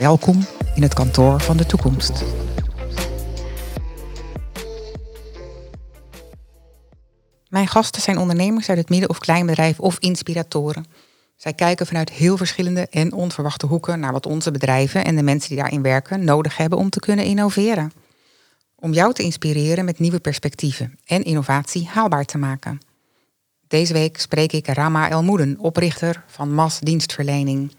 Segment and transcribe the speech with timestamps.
[0.00, 2.24] Welkom in het kantoor van de toekomst.
[7.48, 10.84] Mijn gasten zijn ondernemers uit het midden- of kleinbedrijf of inspiratoren.
[11.36, 15.48] Zij kijken vanuit heel verschillende en onverwachte hoeken naar wat onze bedrijven en de mensen
[15.48, 17.92] die daarin werken nodig hebben om te kunnen innoveren.
[18.76, 22.78] Om jou te inspireren met nieuwe perspectieven en innovatie haalbaar te maken.
[23.68, 27.70] Deze week spreek ik Rama Elmoeden, oprichter van MAS Dienstverlening.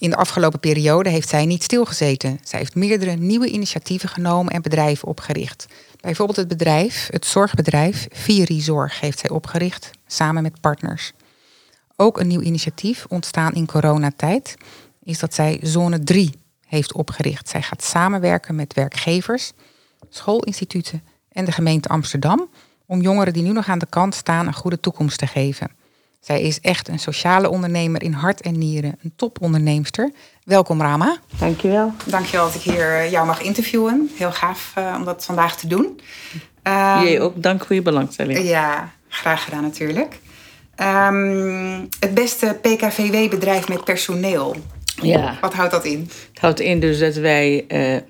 [0.00, 2.38] In de afgelopen periode heeft zij niet stilgezeten.
[2.42, 5.66] Zij heeft meerdere nieuwe initiatieven genomen en bedrijven opgericht.
[6.00, 11.12] Bijvoorbeeld het bedrijf, het zorgbedrijf Vieri Zorg, heeft zij opgericht samen met partners.
[11.96, 14.56] Ook een nieuw initiatief ontstaan in coronatijd
[15.02, 16.34] is dat zij Zone 3
[16.66, 17.48] heeft opgericht.
[17.48, 19.52] Zij gaat samenwerken met werkgevers,
[20.08, 22.48] schoolinstituten en de gemeente Amsterdam
[22.86, 25.70] om jongeren die nu nog aan de kant staan een goede toekomst te geven.
[26.20, 30.12] Zij is echt een sociale ondernemer in hart en nieren, een toponderneemster.
[30.44, 31.16] Welkom Rama.
[31.38, 31.92] Dankjewel.
[32.06, 34.10] Dankjewel dat ik hier eh, jou mag interviewen.
[34.14, 35.84] Heel gaaf uh, om dat vandaag te doen.
[35.84, 36.72] Um,
[37.04, 38.48] Jij ook, dank voor je belangstelling.
[38.48, 40.18] Ja, graag gedaan natuurlijk.
[40.76, 44.56] Um, het beste PKVW-bedrijf met personeel.
[45.02, 45.38] Ja.
[45.40, 46.10] Wat houdt dat in?
[46.32, 48.00] Het houdt in dus dat wij uh,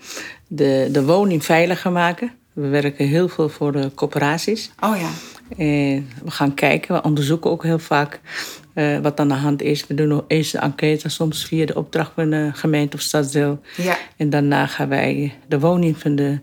[0.47, 2.33] de, de woning veiliger maken.
[2.53, 4.73] We werken heel veel voor de corporaties.
[4.81, 5.09] Oh ja.
[5.57, 8.21] En we gaan kijken, we onderzoeken ook heel vaak
[8.75, 9.87] uh, wat aan de hand is.
[9.87, 13.61] We doen eens een enquête, soms via de opdracht van de gemeente of stadsdeel.
[13.77, 13.99] Ja.
[14.17, 16.39] En daarna gaan wij de woning van de.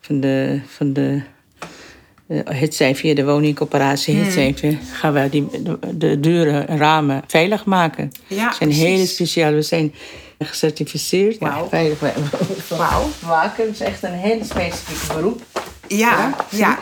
[0.00, 1.22] Van de, van de
[2.28, 6.68] uh, het zijn via de woningcorporatie, het zijn via, gaan wij die, de, de deuren
[6.68, 8.12] en ramen veilig maken.
[8.26, 9.52] Ja, we zijn hele speciaal.
[9.52, 9.94] We zijn
[10.38, 11.38] gecertificeerd.
[11.38, 11.68] Wauw.
[11.68, 11.98] Veilig
[12.68, 13.08] Wauw.
[13.26, 13.64] maken.
[13.64, 15.42] Het is echt een heel specifiek beroep.
[15.86, 16.58] Ja, ja.
[16.58, 16.78] ja.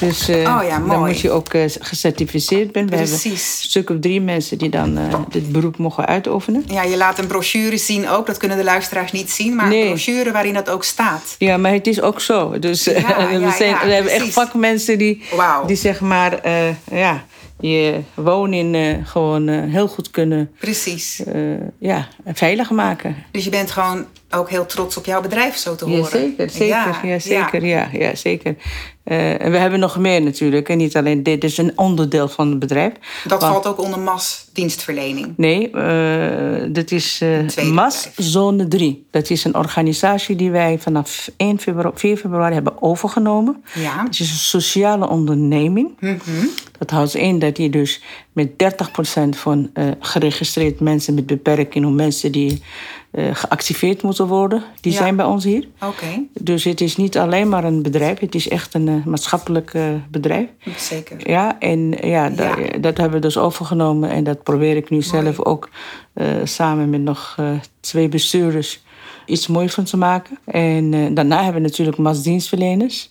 [0.00, 2.86] Dus uh, oh ja, dan moet je ook uh, gecertificeerd zijn.
[2.88, 3.22] We Precies.
[3.22, 6.64] hebben een stuk of drie mensen die dan uh, dit beroep mogen uitoefenen.
[6.66, 8.26] Ja, je laat een brochure zien ook.
[8.26, 9.54] Dat kunnen de luisteraars niet zien.
[9.54, 9.80] Maar Nee.
[9.82, 11.34] een brochure waarin dat ook staat.
[11.38, 12.58] Ja, maar het is ook zo.
[12.58, 12.92] Dus Ja,
[13.38, 15.22] we, zijn, ja, we hebben echt vakmensen die,
[15.66, 17.24] die zeg maar, eh, ja,
[17.60, 21.22] je woning eh, gewoon eh, heel goed kunnen Precies.
[21.24, 21.40] eh,
[21.78, 23.16] ja, veilig maken.
[23.30, 26.00] Dus je bent gewoon ook heel trots op jouw bedrijf, zo te horen.
[26.00, 28.56] Ja, zeker, zeker, Ja, ja, zeker, ja, ja, zeker.
[29.04, 30.68] Eh, en we hebben nog meer natuurlijk.
[30.68, 32.92] En niet alleen dit is een onderdeel van het bedrijf.
[33.24, 35.34] Dat Want- valt ook onder MAS dienstverlening.
[35.36, 37.20] Nee, eh dat is
[37.56, 38.08] eh, MAS.
[38.16, 39.06] Zone 3.
[39.10, 43.64] Dat is een organisatie die wij vanaf 1 februari, 4 februari hebben overgenomen.
[43.74, 44.04] Ja.
[44.04, 45.90] Het is een sociale onderneming.
[46.00, 46.16] Mhm.
[46.78, 49.70] Dat houdt in dat je dus met 30% van
[50.00, 51.86] geregistreerd mensen met beperking...
[51.86, 52.62] of mensen die
[53.12, 54.98] eh, geactiveerd moeten worden, die Ja.
[54.98, 55.68] zijn bij ons hier.
[55.86, 58.18] Oké, Dus het is niet alleen maar een bedrijf.
[58.18, 60.48] Het is echt een eh, maatschappelijk eh, bedrijf.
[60.76, 61.30] zeker.
[61.30, 62.78] Ja, en ja, da- Ja.
[62.78, 64.10] dat hebben we dus overgenomen.
[64.10, 65.68] En dat probeer ik nu zelf ook
[66.44, 67.36] samen met nog
[67.80, 68.82] twee bestuurders
[69.26, 70.38] iets moois van te maken.
[70.44, 73.10] En daarna hebben we natuurlijk MAS-dienstverleners.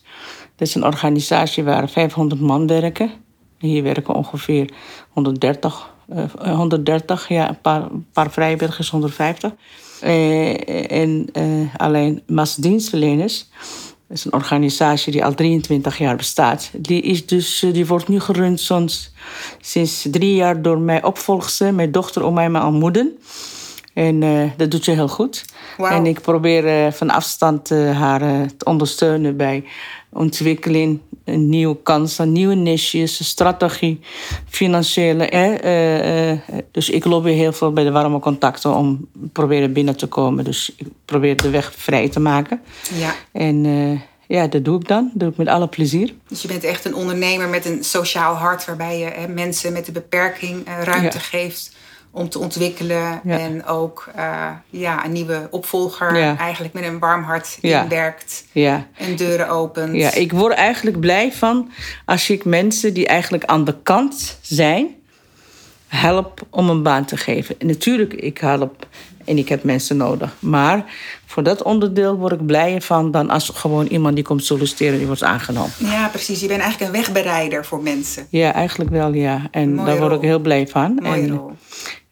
[0.55, 3.11] Dat is een organisatie waar 500 man werken.
[3.57, 4.69] Hier werken ongeveer
[5.09, 9.51] 130, eh, 130 ja, een paar, een paar vrijwilligers, 150.
[10.01, 11.43] Eh, en eh,
[11.77, 13.49] alleen MAS-dienstverleners.
[14.07, 16.71] Dat is een organisatie die al 23 jaar bestaat.
[16.77, 19.13] Die, is dus, eh, die wordt nu gerund sinds,
[19.61, 23.17] sinds drie jaar door mijn opvolgster, mijn dochter om mij maar ontmoeden.
[23.93, 24.19] En
[24.57, 25.45] dat doet ze heel goed.
[25.77, 29.63] En ik probeer eh, van afstand haar te ondersteunen bij
[30.09, 33.99] ontwikkeling, nieuwe kansen, nieuwe niches, strategie,
[34.49, 35.25] financiële.
[35.29, 36.39] eh, eh, eh,
[36.71, 40.43] dus ik lobby heel veel bij de warme contacten om proberen binnen te komen.
[40.43, 42.61] Dus ik probeer de weg vrij te maken.
[42.93, 43.15] Ja.
[43.31, 43.99] En eh,
[44.37, 45.03] ja, dat doe ik dan.
[45.13, 46.13] Dat doe ik met alle plezier.
[46.27, 48.65] Dus je bent echt een ondernemer met een sociaal hart...
[48.65, 51.23] waarbij je hè, mensen met een beperking ruimte Ja.
[51.23, 51.71] geeft
[52.11, 53.21] om te ontwikkelen.
[53.23, 53.39] Ja.
[53.39, 56.37] En ook eh, ja, een nieuwe opvolger Ja.
[56.37, 57.83] eigenlijk met een warm hart Ja.
[57.83, 58.45] inwerkt.
[58.97, 59.95] En deuren opent.
[59.95, 61.71] Ja, ik word eigenlijk blij van
[62.05, 64.87] als ik mensen die eigenlijk aan de kant zijn,
[65.87, 67.55] help om een baan te geven.
[67.59, 68.87] En natuurlijk, ik help
[69.25, 70.35] en ik heb mensen nodig.
[70.39, 70.85] Maar
[71.25, 75.07] voor dat onderdeel word ik blijer van dan als gewoon iemand die komt solliciteren die
[75.07, 75.71] wordt aangenomen.
[75.77, 76.41] Ja, precies.
[76.41, 78.27] Je bent eigenlijk een wegbereider voor mensen.
[78.29, 79.41] Ja, eigenlijk wel, ja.
[79.51, 80.99] En Mooie daar word ik heel blij van.
[81.01, 81.51] Mooie en, rol.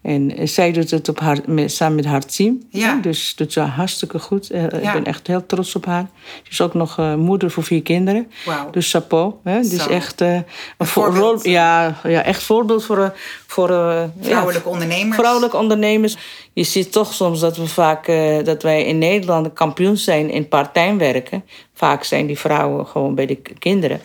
[0.09, 2.61] En zij doet het op haar, met, samen met haar team.
[2.69, 2.99] Ja.
[3.01, 4.49] Dus doet ze hartstikke goed.
[4.49, 4.93] Eh, Ik Ja.
[4.93, 6.05] ben echt heel trots op haar.
[6.43, 8.31] Ze is ook nog eh, moeder voor vier kinderen.
[8.45, 8.69] Wauw.
[8.69, 9.33] Dus chapeau.
[9.43, 9.59] Hè?
[9.61, 9.89] Dus Zo.
[9.89, 10.43] echt eh, een
[10.77, 11.43] voor- voorbeeld.
[11.43, 13.09] rol- ja, ja, echt voorbeeld voor, eh,
[13.47, 15.15] voor eh, Vrouwelijke ja, ondernemers.
[15.17, 16.17] vrouwelijke ondernemers.
[16.53, 20.47] Je ziet toch soms dat we vaak eh, dat wij in Nederland kampioen zijn in
[20.47, 21.43] part-time werken.
[21.73, 24.01] Vaak zijn die vrouwen gewoon bij de kinderen.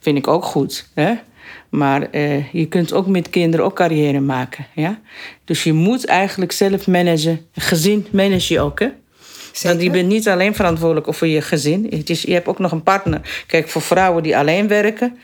[0.00, 0.88] Vind ik ook goed.
[0.94, 1.12] Hè?
[1.70, 4.66] Maar eh, je kunt ook met kinderen ook carrière maken.
[4.74, 5.00] Ja?
[5.44, 7.46] Dus je moet eigenlijk zelf managen.
[7.52, 8.78] Gezin manage je ook.
[8.80, 8.88] Hè?
[9.62, 11.86] Want je bent niet alleen verantwoordelijk voor je gezin.
[11.90, 13.20] Het is, je hebt ook nog een partner.
[13.46, 15.18] Kijk, voor vrouwen die alleen werken,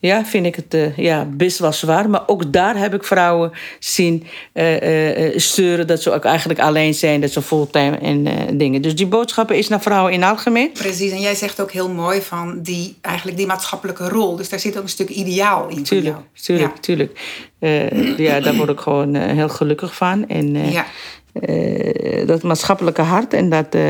[0.00, 2.10] ja, vind ik het eh, ja, best wel zwaar.
[2.10, 6.60] Maar ook daar heb ik vrouwen zien eh, eh, eh, sturen dat ze ook eigenlijk
[6.60, 8.82] alleen zijn, dat ze fulltime en eh, dingen.
[8.82, 10.72] Dus die boodschappen is naar vrouwen in het algemeen.
[10.72, 14.36] Precies, en jij zegt ook heel mooi van die, eigenlijk die maatschappelijke rol.
[14.36, 17.20] Dus daar zit ook een stuk ideaal in Tuurlijk, tuurlijk, tuurlijk.
[17.58, 20.28] Eh, ja, daar word ik gewoon eh, heel gelukkig van.
[20.28, 20.86] En, eh, Ja.
[21.32, 23.82] eh, dat maatschappelijke hart en dat eh,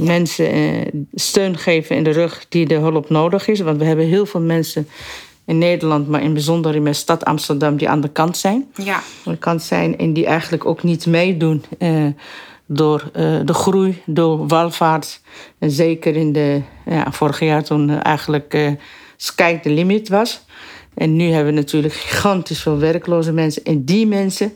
[0.00, 3.60] mensen eh, steun geven in de rug die de hulp nodig is.
[3.60, 4.88] Want we hebben heel veel mensen
[5.46, 8.66] in Nederland, maar in bijzonder in mijn stad Amsterdam, die aan de kant zijn.
[8.74, 8.94] Ja.
[8.94, 12.06] Aan de kant zijn en die eigenlijk ook niet meedoen eh,
[12.66, 15.20] door eh, de groei, door welvaart.
[15.58, 18.72] En zeker in de, ja, vorig jaar toen eigenlijk eh
[19.16, 20.44] sky the limit was.
[20.94, 23.64] En nu hebben we natuurlijk gigantisch veel werkloze mensen.
[23.64, 24.52] En die mensen,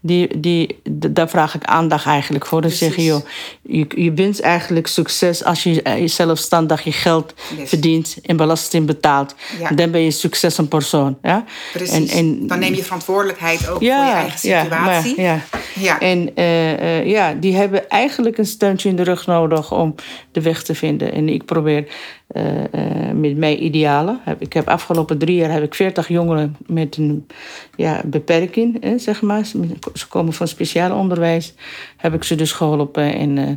[0.00, 2.60] die, die, daar vraag ik aandacht eigenlijk voor.
[2.60, 3.20] Dan zeg je, joh,
[3.62, 7.68] je, je wint eigenlijk succes als je eh, zelfstandig je geld Yes.
[7.68, 9.34] verdient en belasting betaalt.
[9.60, 9.70] Ja.
[9.70, 11.18] Dan ben je succes een persoon.
[11.22, 11.44] Ja?
[11.72, 11.94] Precies.
[11.94, 15.20] En, en, Dan neem je verantwoordelijkheid ook voor je eigen situatie.
[15.20, 15.80] Ja, maar, ja.
[15.82, 16.00] Ja.
[16.00, 19.94] En eh, eh, ja, die hebben eigenlijk een steuntje in de rug nodig om
[20.32, 21.12] de weg te vinden.
[21.12, 21.86] En ik probeer
[23.14, 24.20] met mijn idealen.
[24.38, 27.26] Ik heb afgelopen drie jaar heb ik 40 jongeren met een
[27.76, 29.44] ja, beperking, hè, zeg maar.
[29.94, 31.54] Ze komen van speciaal onderwijs.
[31.96, 33.48] Heb ik ze dus geholpen en eh,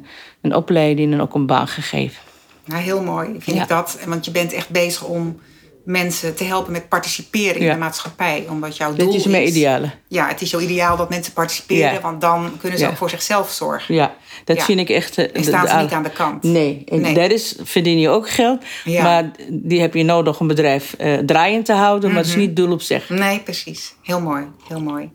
[0.41, 2.21] een opleiding en ook een baan gegeven.
[2.65, 3.61] Nou, heel mooi vind Ja.
[3.63, 3.99] ik dat.
[4.07, 5.39] Want je bent echt bezig om
[5.85, 7.73] mensen te helpen met participeren in Ja.
[7.73, 8.45] de maatschappij.
[8.49, 9.93] Omdat jouw doel Dit is mijn idealen.
[10.07, 11.93] Ja, het is zo ideaal dat mensen participeren.
[11.93, 12.01] Ja.
[12.01, 12.89] Want dan kunnen ze Ja.
[12.91, 13.95] ook voor zichzelf zorgen.
[13.95, 15.17] Ja, dat vind ik echt...
[15.17, 16.43] eh, En staan ze niet aan de kant.
[16.43, 17.13] Nee, en Nee.
[17.13, 18.61] daar is, verdien je ook geld.
[19.01, 22.09] Maar die heb je nodig om bedrijf eh draaiend te houden.
[22.13, 22.39] Maar het Mhm.
[22.39, 23.09] is niet doel op zich.
[23.09, 23.93] Nee, precies.
[24.01, 24.43] Heel mooi.
[24.67, 25.11] Heel mooi.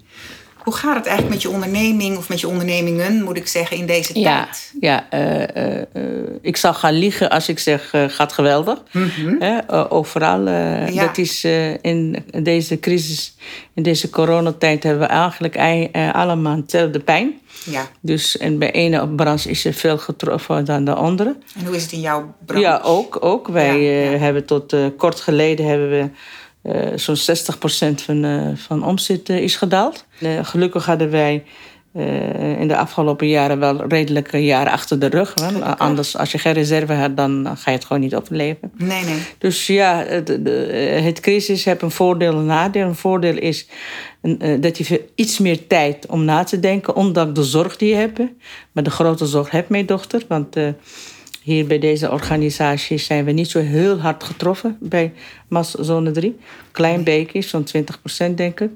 [0.70, 3.86] Hoe gaat het eigenlijk met je onderneming of met je ondernemingen, moet ik zeggen, in
[3.86, 4.72] deze Ja, tijd?
[4.80, 6.04] ja eh, eh, eh,
[6.42, 8.82] ik zou gaan liegen als ik zeg gaat geweldig.
[9.88, 10.38] Overal.
[10.38, 10.92] Mhm.
[10.92, 11.06] Ja.
[11.06, 11.44] Dat is
[11.82, 13.36] in deze crisis,
[13.74, 17.32] in deze coronatijd hebben we eigenlijk ei- allemaal hetzelfde pijn.
[17.64, 17.86] Ja.
[18.00, 21.36] Dus en bij ene branche is er veel getroffen dan de andere.
[21.58, 22.62] En hoe is het in jouw branche?
[22.66, 23.24] Ja, ook.
[23.24, 23.48] ook.
[23.48, 24.18] Wij Ja, ja.
[24.18, 26.08] hebben tot kort geleden hebben we
[26.62, 30.06] eh, zo'n 60% van, eh van omzet eh, is gedaald.
[30.42, 31.44] Gelukkig hadden wij
[32.58, 35.34] in de afgelopen jaren wel redelijke jaren achter de rug.
[35.78, 38.72] Anders, als je geen reserve hebt, dan ga je het gewoon niet overleven.
[38.76, 39.18] Nee, nee.
[39.38, 40.28] Dus ja, het,
[41.04, 42.86] het crisis heeft een voordeel en een nadeel.
[42.86, 43.68] Een voordeel is
[44.60, 48.18] dat je iets meer tijd om na te denken, ondanks de zorg die je hebt.
[48.72, 50.56] Maar de grote zorg heeft mijn dochter, want
[51.42, 55.12] hier bij deze organisatie zijn we niet zo heel hard getroffen bij
[55.48, 56.38] MAS Zone 3.
[56.72, 57.66] Klein beetje, zo'n
[58.30, 58.70] 20% denk ik.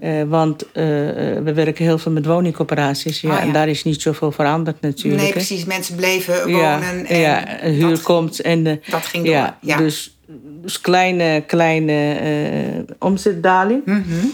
[0.00, 3.20] Eh, want eh, eh, we werken heel veel met woningcoöperaties.
[3.20, 3.42] Ja, Ah, ja.
[3.42, 5.22] En daar is niet zoveel veranderd natuurlijk.
[5.22, 5.36] Nee, hè.
[5.36, 5.64] precies.
[5.64, 7.06] Mensen bleven Ja, wonen.
[7.06, 8.80] En ja, een huur dat, komt en...
[8.90, 9.54] dat ging door.
[9.60, 9.76] ja.
[9.76, 10.18] Dus,
[10.62, 13.84] dus kleine, kleine omzetdaling.
[13.84, 14.26] Mhm.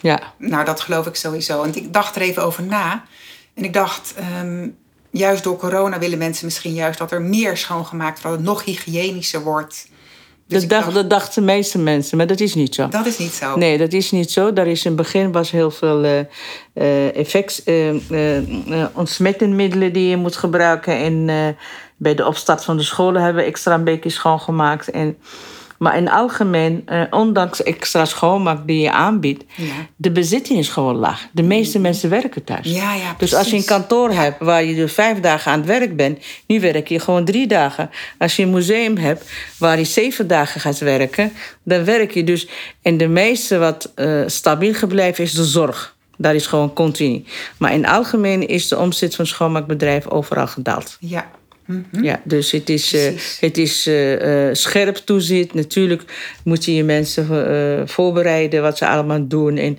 [0.00, 1.56] Ja, Nou, dat geloof ik sowieso.
[1.58, 3.04] Want ik dacht er even over na.
[3.54, 4.68] En ik dacht, ehm,
[5.10, 8.38] juist door corona willen mensen misschien juist dat er meer schoongemaakt wordt.
[8.38, 9.86] Dat het nog hygiënischer wordt.
[10.46, 12.88] Dus dat, dacht, dat dachten de meeste mensen, maar dat is niet zo.
[12.88, 13.56] dat is niet zo.
[13.56, 14.52] Nee, dat is niet zo.
[14.52, 16.26] Daar is in het begin was heel veel
[16.72, 17.94] eh, effects, eh,
[18.92, 20.96] ontsmettingsmiddelen die je moet gebruiken.
[20.96, 21.56] En
[21.96, 24.90] bij de opstart van de scholen hebben we extra een beetje schoongemaakt.
[24.90, 25.16] En,
[25.78, 29.64] maar in algemeen, eh, ondanks extra schoonmaak die je aanbiedt, Ja.
[29.96, 31.28] de bezitting is gewoon laag.
[31.32, 32.66] De meeste mensen werken thuis.
[32.74, 35.68] Ja, ja, dus als je een kantoor hebt waar je dus vijf dagen aan het
[35.68, 37.90] werk bent, nu werk je gewoon drie dagen.
[38.18, 41.32] Als je een museum hebt waar je zeven dagen gaat werken,
[41.62, 42.48] dan werk je dus.
[42.82, 45.96] En de meeste wat eh, stabiel gebleven is de zorg.
[46.16, 47.24] Daar is gewoon continu.
[47.58, 50.96] Maar in algemeen is de omzet van schoonmaakbedrijven overal gedaald.
[51.00, 51.30] Ja.
[51.68, 52.04] Mhm.
[52.04, 55.54] Ja, dus het is, eh, het is eh, eh, scherp toezicht.
[55.54, 56.02] Natuurlijk
[56.44, 57.26] moet je je mensen
[57.88, 59.56] voorbereiden wat ze allemaal doen.
[59.56, 59.78] En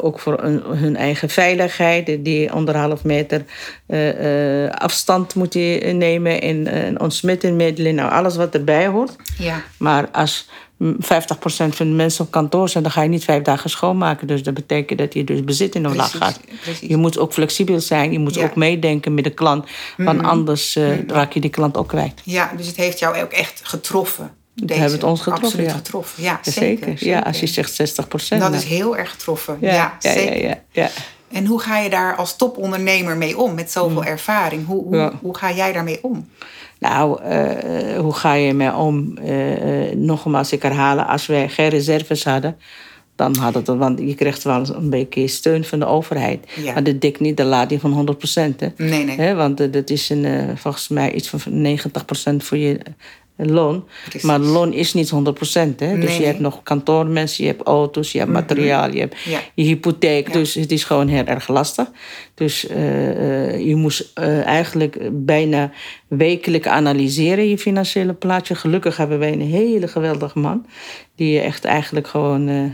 [0.00, 2.24] ook voor hun, hun eigen veiligheid.
[2.24, 3.44] Die anderhalf meter
[4.70, 6.40] afstand moet je nemen.
[6.40, 7.94] En ontsmettingsmiddelen.
[7.94, 9.16] Nou, alles wat erbij hoort.
[9.38, 9.62] Ja.
[9.76, 10.86] Maar als 50%
[11.48, 14.26] van de mensen op kantoor zijn, dan ga je niet vijf dagen schoonmaken.
[14.26, 16.40] Dus dat betekent dat je dus bezit in omlaag gaat.
[16.80, 19.66] Je moet ook flexibel zijn, je moet ook meedenken met de klant.
[19.96, 20.26] Want mhm.
[20.26, 22.20] anders uh, raak je die klant ook kwijt.
[22.24, 24.30] Ja, dus het heeft jou ook echt getroffen.
[24.54, 25.46] Deze, hebben het ons getroffen.
[25.46, 25.76] Absoluut ja.
[25.76, 28.40] getroffen, ja, zeker, Ja, als je zegt 60 procent.
[28.40, 30.42] Dat is heel erg getroffen, ja, ja, zeker.
[30.42, 30.90] Ja, ja,
[31.32, 34.06] En hoe ga je daar als topondernemer mee om, met zoveel mm.
[34.06, 34.66] ervaring?
[34.66, 36.28] Hoe, hoe, hoe ga jij daarmee om?
[36.78, 39.18] Nou, uh, hoe ga je mee om?
[39.24, 42.56] Uh, nogmaals, ik herhalen, als wij geen reserves hadden,
[43.16, 46.46] dan had het, want je krijgt wel een beetje steun van de overheid.
[46.64, 48.60] Maar dat dekt niet de lading van 100 procent.
[48.76, 49.34] Nee, nee.
[49.34, 52.80] want dat is een, volgens mij iets van 90 procent voor je
[53.46, 53.84] loon.
[54.22, 55.14] Maar loon is niet 100%.
[55.76, 55.98] Hè?
[55.98, 58.40] dus je hebt nog kantoormensen, je hebt auto's, je hebt mhm.
[58.40, 59.16] materiaal, je hebt
[59.54, 60.32] je hypotheek.
[60.32, 61.90] Dus het is gewoon heel erg lastig.
[62.34, 65.70] Dus uh, je moest uh, eigenlijk bijna
[66.08, 68.54] wekelijk analyseren je financiële plaatje.
[68.54, 70.66] Gelukkig hebben wij een hele geweldige man.
[71.14, 72.64] Die echt eigenlijk gewoon, uh,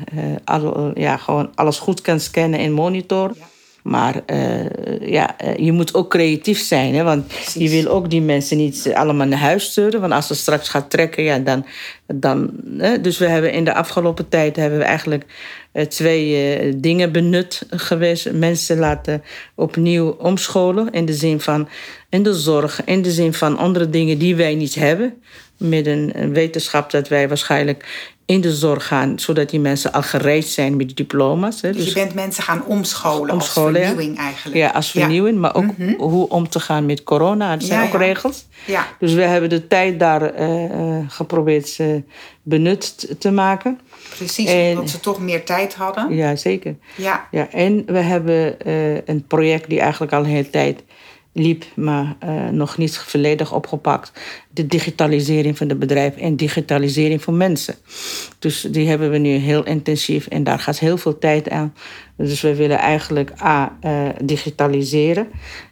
[0.45, 3.37] al, ja, gewoon alles goed kan scannen en monitoren.
[3.85, 6.95] Maar uh, ja, uh, je moet ook creatief zijn.
[6.95, 7.03] Hè?
[7.03, 7.63] Want Precies.
[7.63, 10.01] je wil ook die mensen niet allemaal naar huis sturen.
[10.01, 11.67] Want als ze straks gaat trekken, ja, dan.
[12.07, 13.01] dan hè?
[13.01, 15.25] Dus we hebben in de afgelopen tijd hebben we eigenlijk
[15.73, 18.33] uh, twee dingen benut geweest.
[18.33, 19.23] Mensen laten
[19.55, 20.91] opnieuw omscholen.
[20.91, 21.69] In de zin van
[22.09, 25.15] in de zorg, in de zin van andere dingen die wij niet hebben.
[25.69, 30.47] Met een wetenschap dat wij waarschijnlijk in de zorg gaan, zodat die mensen al gereed
[30.47, 31.61] zijn met diploma's.
[31.61, 31.73] Hè.
[31.73, 34.57] Dus, je bent mensen gaan omscholen, omscholen als vernieuwing eigenlijk.
[34.57, 35.95] Ja, als vernieuwing, maar ook mhm.
[35.95, 37.53] hoe om te gaan met corona.
[37.53, 38.47] Er zijn ook regels.
[38.67, 38.87] Ja.
[38.99, 42.03] Dus we hebben de tijd daar uh, geprobeerd uh,
[42.43, 43.81] benut te maken.
[44.17, 46.15] Precies, en, omdat ze toch meer tijd hadden.
[46.15, 46.77] Ja, zeker.
[46.95, 47.29] Ja.
[47.31, 50.83] Ja, en we hebben uh, een project die eigenlijk al een hele tijd
[51.35, 54.13] liep, maar uh, nog niet volledig opgepakt.
[54.51, 57.75] De digitalisering van het bedrijf en digitalisering van mensen.
[58.39, 61.75] Dus die hebben we nu heel intensief en daar gaat heel veel tijd aan.
[62.17, 65.29] Dus we willen eigenlijk A, uh, digitaliseren.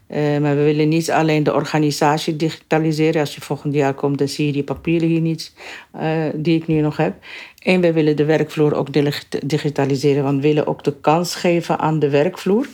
[0.09, 3.21] Uh, maar we willen niet alleen de organisatie digitaliseren.
[3.21, 5.53] Als je volgend jaar komt, dan zie je die papieren hier niet,
[6.35, 7.15] die ik nu nog heb.
[7.63, 8.89] En we willen de werkvloer ook
[9.47, 12.67] digitaliseren, want we willen ook de kans geven aan de werkvloer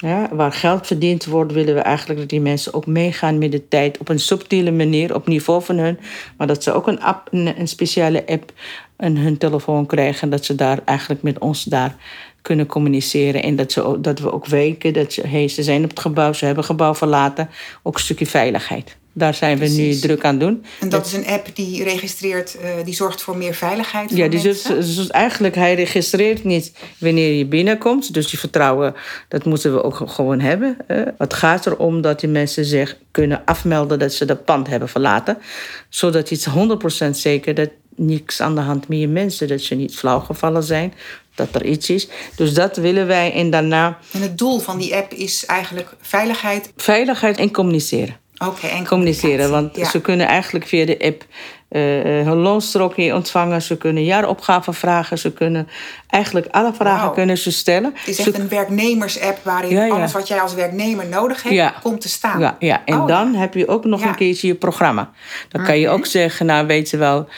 [0.00, 3.68] ja, waar geld verdiend wordt, willen we eigenlijk dat die mensen ook meegaan met de
[3.68, 5.98] tijd op een subtiele manier, op niveau van hun.
[6.36, 8.52] Maar dat ze ook een, een, speciale app
[8.98, 10.30] in hun telefoon krijgen.
[10.30, 11.96] Dat ze daar eigenlijk met ons daar
[12.42, 13.42] kunnen communiceren.
[13.42, 16.32] En dat, ze, dat we ook weten dat ze, hey, ze zijn op het gebouw,
[16.32, 17.50] ze hebben het gebouw verlaten.
[17.82, 18.96] Ook een stukje veiligheid.
[19.12, 20.64] Daar zijn we nu druk aan doen.
[20.80, 24.28] En dat is een app die registreert, uh, die zorgt voor meer veiligheid voor ja,
[24.28, 24.42] die?
[24.42, 28.14] Dus, dus eigenlijk, hij registreert niet wanneer je binnenkomt.
[28.14, 28.94] Dus die vertrouwen,
[29.28, 30.76] dat moeten we ook gewoon hebben.
[30.88, 34.88] Uh, het gaat erom dat die mensen zich kunnen afmelden dat ze dat pand hebben
[34.88, 35.38] verlaten.
[35.88, 39.96] Zodat je het 100% zeker dat niks aan de hand je mensen, dat ze niet
[39.96, 40.92] flauw gevallen zijn
[41.34, 42.08] dat er iets is.
[42.36, 43.98] Dus dat willen wij en daarna.
[44.12, 46.72] En het doel van die app is eigenlijk veiligheid?
[46.76, 48.19] Veiligheid en communiceren.
[48.46, 49.50] Oké, en communiceren.
[49.50, 51.24] Want ze kunnen eigenlijk via de app
[51.70, 51.82] uh,
[52.26, 53.62] hun loonstrookje ontvangen.
[53.62, 55.18] Ze kunnen jaaropgaven vragen.
[55.18, 55.68] Ze kunnen
[56.06, 57.92] eigenlijk alle vragen kunnen ze stellen.
[57.94, 62.08] Het is echt een werknemers-app waarin alles wat jij als werknemer nodig hebt, komt te
[62.08, 62.40] staan.
[62.40, 62.82] Ja, ja.
[62.84, 65.10] en oh, dan heb je ook nog een keertje je programma.
[65.48, 65.94] Dan kan je mhm.
[65.94, 67.28] ook zeggen, nou weet je wel,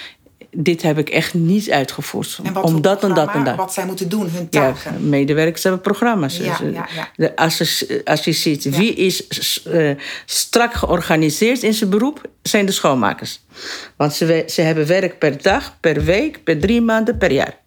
[0.56, 2.38] dit heb ik echt niet uitgevoerd.
[2.42, 3.56] En wat Om dat en dat en dat.
[3.56, 4.92] Wat zij moeten doen, hun taken.
[4.92, 6.37] Ja, medewerkers hebben programma's.
[6.37, 7.32] Ja, ja, ja.
[7.35, 9.26] Als, je, als je ziet wie is
[9.68, 9.90] uh,
[10.25, 13.40] strak georganiseerd in zijn beroep, zijn de schoonmakers.
[13.97, 17.61] Want ze, ze hebben werk per dag, per week, per drie maanden, per jaar.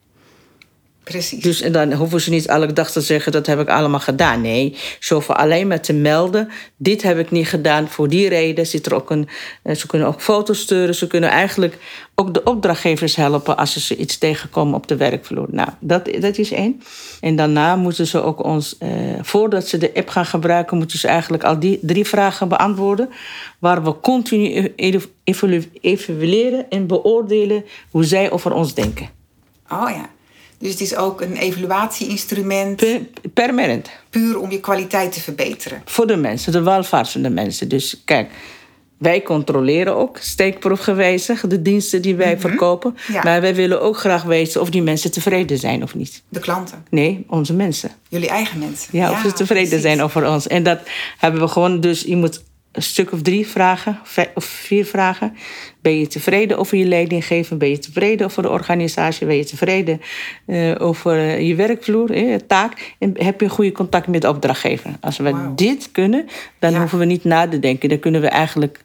[1.06, 1.42] Precies.
[1.42, 4.42] Dus en dan hoeven ze niet elke dag te zeggen dat heb ik allemaal gedaan.
[4.42, 6.50] Nee, ze hoeven alleen maar te melden.
[6.78, 8.68] Dit heb ik niet gedaan voor die reden.
[8.68, 9.28] Zit er ook een,
[9.64, 10.96] eh, ze kunnen ook foto's sturen.
[10.96, 11.78] Ze kunnen eigenlijk
[12.16, 15.48] ook de opdrachtgevers helpen als ze iets tegenkomen op de werkvloer.
[15.52, 16.82] Nou, dat, dat is één.
[17.22, 18.90] En daarna moeten ze ook ons, eh,
[19.22, 23.10] voordat ze de app gaan gebruiken, moeten ze eigenlijk al die drie vragen beantwoorden.
[23.60, 24.74] Waar we continu
[25.82, 29.10] evalueren en beoordelen hoe zij over ons denken.
[29.70, 30.14] Oh ja.
[30.58, 32.76] Dus het is ook een evaluatieinstrument.
[32.76, 33.02] Per,
[33.34, 33.90] permanent.
[34.10, 35.82] Puur om je kwaliteit te verbeteren.
[35.86, 37.70] Voor de mensen, de welvaart van de mensen.
[37.70, 38.30] Dus kijk,
[38.98, 42.42] wij controleren ook steekproefgewijzig de diensten die wij mhm.
[42.42, 42.98] verkopen.
[43.24, 46.24] Maar wij willen ook graag weten of die mensen tevreden zijn of niet.
[46.30, 46.86] De klanten?
[46.90, 47.92] Nee, onze mensen.
[48.10, 48.98] Jullie eigen mensen?
[48.98, 50.48] Ja, of ze tevreden zijn over ons.
[50.48, 50.80] En dat
[51.18, 54.00] hebben we gewoon, dus je moet een stuk of drie vragen,
[54.34, 55.36] of vier vragen.
[55.86, 57.58] Ben je tevreden over je leidinggever?
[57.58, 59.28] Ben je tevreden over de organisatie?
[59.28, 60.02] Ben je tevreden
[60.48, 62.96] uh, over je werkvloer, eh, taak?
[63.00, 64.92] En heb je een goede contact met de opdrachtgever?
[65.02, 66.26] Als we dit kunnen,
[66.60, 67.90] dan hoeven we niet na te denken.
[67.90, 68.84] Dan kunnen we eigenlijk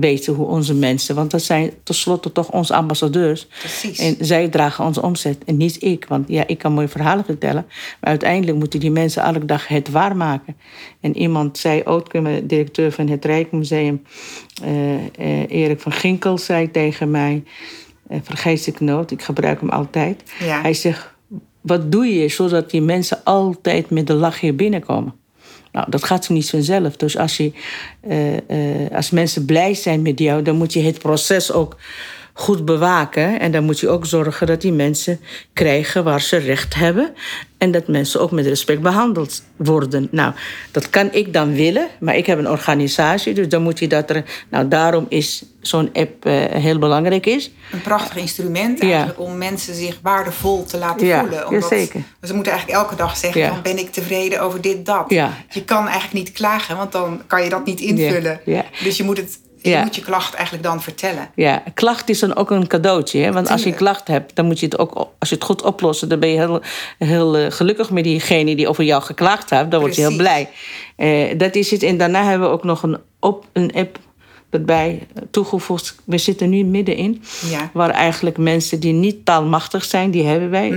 [0.00, 3.46] weten hoe onze mensen, want dat zijn tenslotte toch onze ambassadeurs.
[3.58, 3.98] Precies.
[3.98, 6.04] En zij dragen onze omzet en niet ik.
[6.08, 7.66] Want ja, ik kan mooie verhalen vertellen,
[8.00, 10.56] maar uiteindelijk moeten die mensen elke dag het waarmaken.
[11.00, 14.02] En iemand zei, Oudkum, directeur van het Rijksmuseum,
[14.64, 17.42] uh, uh, Erik van Ginkel, zei tegen mij,
[18.10, 20.22] uh, vergeet ik nooit, ik gebruik hem altijd.
[20.38, 20.60] Ja.
[20.60, 21.10] Hij zegt,
[21.60, 25.19] wat doe je zodat die mensen altijd met de lach hier binnenkomen?
[25.72, 26.96] Nou, dat gaat niet vanzelf.
[26.96, 27.52] Dus als, je,
[28.08, 31.76] uh, uh, als mensen blij zijn met jou, dan moet je het proces ook
[32.40, 33.40] goed bewaken.
[33.40, 35.20] En dan moet je ook zorgen dat die mensen
[35.52, 37.14] krijgen waar ze recht hebben.
[37.58, 40.08] En dat mensen ook met respect behandeld worden.
[40.10, 40.32] Nou,
[40.70, 44.10] dat kan ik dan willen, maar ik heb een organisatie, dus dan moet je dat
[44.10, 44.24] er.
[44.48, 47.50] Nou, daarom is zo'n app uh, heel belangrijk is.
[47.72, 49.24] Een prachtig instrument eigenlijk ja.
[49.24, 51.48] om mensen zich waardevol te laten ja, voelen.
[51.48, 52.02] Omdat, zeker.
[52.22, 53.48] Ze moeten eigenlijk elke dag zeggen: Ja.
[53.48, 55.04] van, ben ik tevreden over dit, dat.
[55.08, 55.32] Ja.
[55.50, 58.40] Je kan eigenlijk niet klagen, want dan kan je dat niet invullen.
[58.44, 58.64] Ja.
[58.82, 59.38] Dus je moet het.
[59.62, 59.82] Je Ja.
[59.82, 61.30] moet je klacht eigenlijk dan vertellen.
[61.34, 63.20] Ja, klacht is dan ook een cadeautje.
[63.20, 63.32] Hè?
[63.32, 66.08] Want als je klacht hebt, dan moet je het ook, als je het goed oplost,
[66.08, 66.60] dan ben je heel,
[66.98, 69.70] heel eh, gelukkig met diegene die over jou geklaagd heeft.
[69.70, 70.48] Dan word je heel blij.
[70.96, 71.82] Eh, dat is het.
[71.82, 73.98] En daarna hebben we ook nog een, op, een app
[74.50, 75.94] erbij toegevoegd.
[76.04, 77.22] We zitten nu middenin.
[77.50, 77.70] Ja.
[77.72, 80.68] Waar eigenlijk mensen die niet taalmachtig zijn, die hebben wij.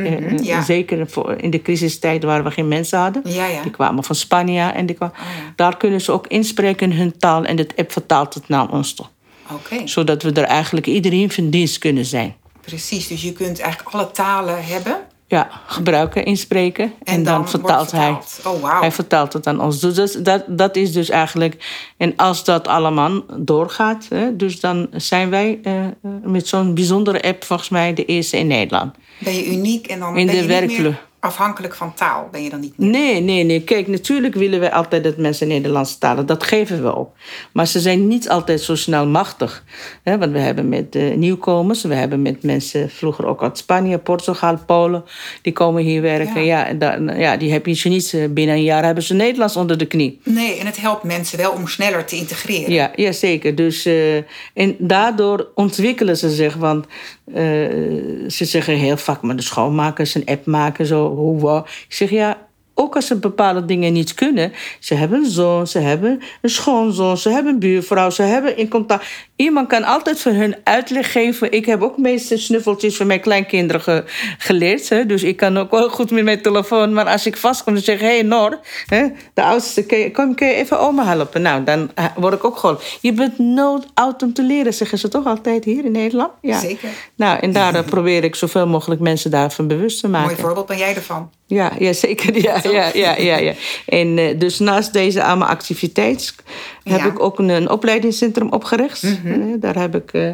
[0.42, 0.62] Ja.
[0.64, 3.22] Zeker in de crisistijd waar we geen mensen hadden.
[3.26, 3.62] Ja.
[3.62, 4.62] Die kwamen van Spanje.
[4.62, 5.54] En die kwamen, Oh, ja.
[5.56, 7.44] Daar kunnen ze ook inspreken in hun taal.
[7.44, 9.06] En de app vertaalt het naar ons toe
[9.52, 12.36] Oké, zodat we er eigenlijk iedereen van dienst kunnen zijn.
[12.62, 13.08] precies.
[13.08, 14.96] Dus je kunt eigenlijk alle talen hebben.
[15.28, 16.84] Ja, gebruiken, inspreken.
[16.84, 18.18] En, En dan, dan vertaalt hij.
[18.46, 18.80] Oh.
[18.80, 19.80] Hij vertaalt het aan ons.
[19.80, 21.84] Dus dat, dat, dat is dus eigenlijk.
[21.98, 25.92] En als dat allemaal doorgaat, hè, dus dan zijn wij eh, eh,
[26.24, 28.96] met zo'n bijzondere app volgens mij de eerste in Nederland.
[29.18, 30.96] Ben je uniek en dan In ben de je werkvloer.
[31.24, 32.28] Afhankelijk van taal.
[32.32, 32.78] Ben je dan niet.
[32.78, 33.62] Nee, nee, nee.
[33.62, 36.26] Kijk, natuurlijk willen wij altijd dat mensen Nederlands talen.
[36.26, 37.12] Dat geven we ook.
[37.52, 39.64] Maar ze zijn niet altijd zo snel machtig.
[40.04, 43.98] Hè, want we hebben met eh, nieuwkomers, we hebben met mensen vroeger ook uit Spanje,
[43.98, 45.04] Portugal, Polen,
[45.42, 46.46] die komen hier werken.
[46.46, 49.78] Ja, en dan, ja die heb je niet binnen een jaar hebben ze Nederlands onder
[49.78, 50.20] de knie.
[50.24, 52.74] Nee, en het helpt mensen wel om sneller te integreren.
[52.74, 53.56] Ja, ja zeker.
[53.56, 54.16] Dus, eh,
[54.54, 56.56] en daardoor ontwikkelen ze zich.
[56.56, 56.86] Want
[57.26, 61.58] eh, ze zeggen heel vaak, maar de schoonmakers een app maken, zo, hoe.
[61.88, 62.43] Ik zeg ja.
[62.76, 64.52] Ook als ze bepaalde dingen niet kunnen.
[64.80, 68.70] Ze hebben een zoon, ze hebben een schoonzoon, ze hebben een buurvrouw, ze hebben in
[68.70, 69.06] contact.
[69.36, 71.52] Iemand kan altijd voor hun uitleg geven.
[71.52, 74.04] Ik heb ook meeste snuffeltjes van mijn kleinkinderen ge-
[74.38, 74.90] geleerd.
[74.90, 75.06] Hè?
[75.06, 76.94] Dus ik kan ook wel goed met mijn telefoon.
[76.94, 79.06] Maar als ik vastkom, dan zeg ik: Hé, hey, Nor, hè?
[79.34, 81.42] de oudste, kun je, kom, kun je even oma helpen?
[81.42, 82.84] Nou, dan eh, word ik ook geholpen.
[83.02, 86.32] Je bent nooit oud om te leren, zeggen ze toch altijd hier in Nederland?
[86.42, 86.60] Ja.
[86.60, 86.90] Zeker.
[87.16, 90.30] Nou, en daar eh, probeer ik zoveel mogelijk mensen daarvan bewust te maken.
[90.32, 91.30] Mooi voorbeeld ben jij ervan.
[91.48, 92.38] Ja, ja zeker.
[92.42, 93.54] Ja, ja, ja, ja, ja.
[93.86, 96.36] En eh, dus naast deze allemaal activiteit
[96.84, 97.06] heb Ja.
[97.06, 99.04] ik ook een, een opleidingscentrum opgericht.
[99.04, 100.14] Eh, daar heb ik.
[100.14, 100.32] eh,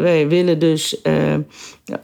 [0.00, 1.02] wij willen dus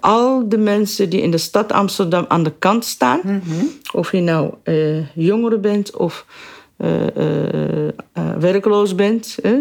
[0.01, 3.43] al de mensen die in de stad Amsterdam aan de kant staan,
[3.93, 6.25] of je nou eh jongere bent of
[8.39, 9.53] werkloos bent, eh,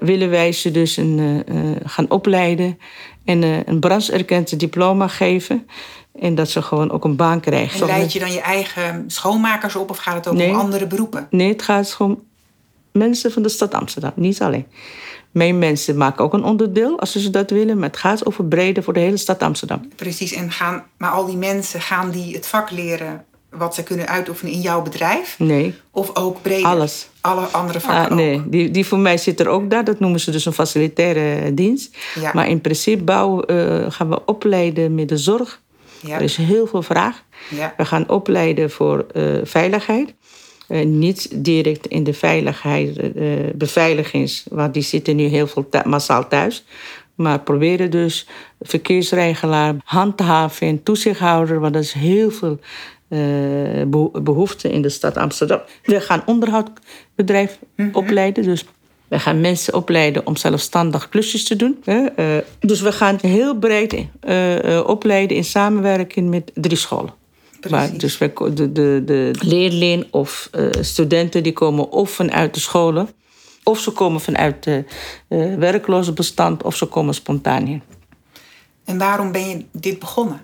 [0.00, 1.44] willen wij ze dus een,
[1.84, 2.78] gaan opleiden
[3.24, 5.66] en een brancheerkend diploma geven.
[6.20, 7.80] En dat ze gewoon ook een baan krijgen.
[7.80, 10.50] En leid je dan je eigen schoonmakers op of gaat het ook Nee.
[10.50, 11.26] om andere beroepen?
[11.30, 12.20] Nee, het gaat gewoon
[12.92, 14.66] mensen van de stad Amsterdam, niet alleen.
[15.30, 18.82] Mijn mensen maken ook een onderdeel als ze dat willen, maar het gaat over breder
[18.82, 19.88] voor de hele stad Amsterdam.
[19.96, 24.08] Precies, en gaan, maar al die mensen gaan die het vak leren wat ze kunnen
[24.08, 25.38] uitoefenen in jouw bedrijf?
[25.38, 26.66] Nee, Of ook breder?
[26.66, 27.08] Alles.
[27.20, 28.52] Alle andere vakken ah, nee ook?
[28.52, 29.84] die, die voor mij zit er ook daar.
[29.84, 31.96] Dat noemen ze dus een facilitaire dienst.
[32.20, 32.30] Ja.
[32.34, 35.60] Maar in principe bouwen, eh, gaan we opleiden met de zorg.
[36.06, 36.14] Ja.
[36.14, 37.24] Er is heel veel vraag.
[37.50, 37.74] Ja.
[37.76, 40.14] We gaan opleiden voor eh, veiligheid.
[40.68, 46.28] Eh, niet direct in de veiligheid, eh, beveiligings, want die zitten nu heel veel massaal
[46.28, 46.64] thuis.
[47.14, 48.26] Maar proberen dus
[48.60, 52.58] verkeersregelaar, handhaving, toezichthouder, want er is heel veel
[53.08, 53.18] eh,
[53.86, 55.60] beho- behoefte in de stad Amsterdam.
[55.84, 57.58] We gaan onderhoudbedrijf
[57.92, 58.64] opleiden, dus
[59.10, 61.78] we gaan mensen opleiden om zelfstandig klusjes te doen.
[61.84, 62.04] hè.
[62.06, 62.26] Eh,
[62.60, 67.14] dus we gaan heel breed eh, eh, opleiden in samenwerking met drie scholen.
[67.70, 73.08] Maar dus ko- de, de, de leerlingen of studenten die komen of vanuit de scholen...
[73.64, 74.84] of ze komen vanuit de
[75.28, 77.80] eh werkloze bestand of ze komen spontaan hier.
[78.84, 80.40] En waarom ben je dit begonnen?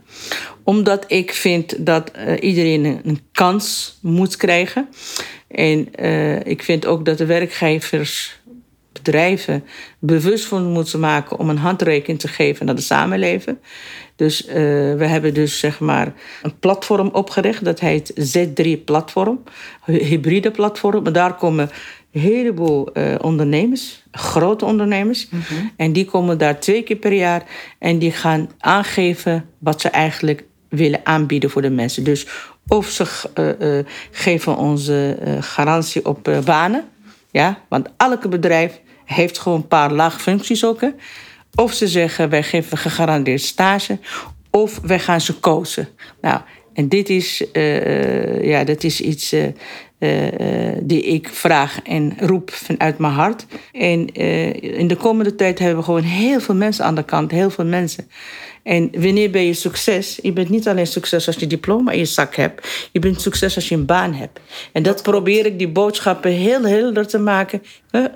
[0.63, 4.89] Omdat ik vind dat iedereen een, een kans moet krijgen.
[5.49, 5.89] En
[6.45, 8.41] ik vind ook dat de werkgevers,
[9.07, 9.65] bedrijven,
[9.99, 13.59] bewust van moeten maken om een handreiking te geven naar de samenleving.
[14.17, 14.55] Dus eh,
[14.95, 19.43] we hebben dus zeg maar een platform opgericht, dat heet Z3 Platform,
[19.85, 21.07] hy- hybride platform.
[21.07, 21.71] En daar komen
[22.13, 25.29] een heleboel uh, ondernemers, grote ondernemers.
[25.29, 25.55] Mhm.
[25.77, 27.43] En die komen daar twee keer per jaar
[27.79, 32.05] en die gaan aangeven wat ze eigenlijk willen aanbieden voor de mensen.
[32.05, 32.27] Dus
[32.69, 33.05] of ze
[33.39, 36.85] uh, uh, geven onze garantie op banen,
[37.31, 40.81] ja, want elke bedrijf heeft gewoon een paar lage functies ook.
[41.55, 43.99] Of ze zeggen wij geven gegarandeerd stage,
[44.51, 45.89] of wij gaan ze kozen.
[46.21, 46.41] Nou,
[46.73, 47.45] en dit is,
[48.43, 49.47] ja, dat is iets uh,
[50.83, 53.47] die ik vraag en roep vanuit mijn hart.
[53.73, 57.31] En uh, in de komende tijd hebben we gewoon heel veel mensen aan de kant,
[57.31, 58.09] heel veel mensen.
[58.63, 60.19] En wanneer ben je succes?
[60.23, 62.89] Je bent niet alleen succes als je diploma in je zak hebt.
[62.93, 64.41] Je bent succes als je een baan hebt.
[64.73, 67.63] En dat probeer ik die boodschappen heel helder te maken.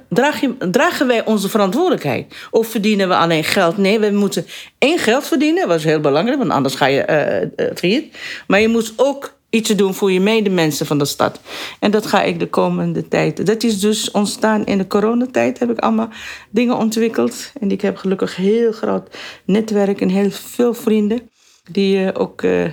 [0.09, 2.35] Draag je, dragen wij onze verantwoordelijkheid?
[2.51, 3.77] Of verdienen we alleen geld?
[3.77, 4.47] Nee, we moeten
[4.79, 5.69] één geld verdienen.
[5.69, 8.17] Dat is heel belangrijk, want anders ga je uh, failliet.
[8.47, 11.41] Maar je moet ook iets te doen voor je medemensen van de stad.
[11.79, 13.47] En dat ga ik de komende tijd.
[13.47, 15.59] Dat is dus ontstaan in de coronatijd.
[15.59, 16.09] Heb ik allemaal
[16.51, 17.53] dingen ontwikkeld.
[17.61, 21.31] En ik heb gelukkig een heel groot netwerk en heel veel vrienden.
[21.71, 22.65] Die uh, ook uh,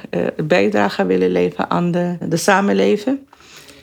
[0.43, 3.19] bijdrage willen leveren aan de, de samenleving.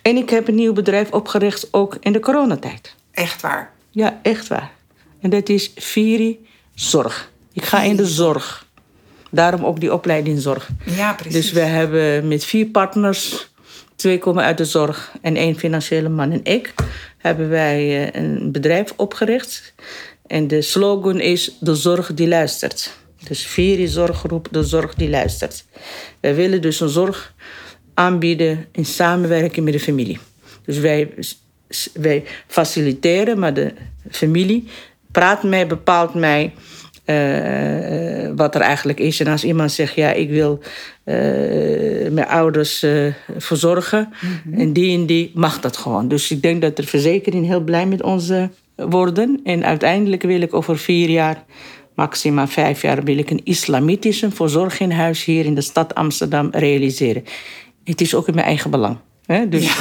[0.02, 2.94] En ik heb een nieuw bedrijf opgericht ook in de coronatijd.
[3.11, 3.72] Echt waar?
[3.90, 4.72] Ja, echt waar.
[5.20, 7.33] En dat is Viri Zorg.
[7.52, 8.66] Ik ga in de zorg.
[9.34, 10.68] Daarom ook die opleiding zorg.
[10.84, 11.34] Ja, precies.
[11.34, 13.50] Dus we hebben met vier partners,
[13.96, 16.74] twee komen uit de zorg en één financiële man en ik,
[17.18, 19.74] hebben wij eh, een bedrijf opgericht.
[20.26, 22.96] En de slogan is de zorg die luistert.
[23.28, 25.64] Dus vier zorggroep, de zorg die luistert.
[26.20, 27.34] Wij willen dus een zorg
[27.94, 30.18] aanbieden in samenwerking met de familie.
[30.64, 31.14] Dus wij,
[31.92, 33.72] wij faciliteren, maar de
[34.10, 34.68] familie
[35.10, 36.52] praat mij, bepaalt mij
[37.06, 39.20] uh, wat er eigenlijk is.
[39.20, 40.58] En als iemand zegt, ja, ik wil
[41.04, 41.14] uh,
[42.10, 42.86] mijn ouders
[43.36, 44.60] verzorgen mhm.
[44.60, 46.08] en die en die, mag dat gewoon.
[46.08, 48.32] Dus ik denk dat de verzekering heel blij met ons
[48.76, 49.40] worden.
[49.44, 51.44] En uiteindelijk wil ik over vier jaar,
[51.94, 57.24] maximaal vijf jaar, wil ik een islamitische verzorginghuis hier in de stad Amsterdam realiseren.
[57.84, 58.96] Het is ook in mijn eigen belang.
[59.26, 59.76] Dus,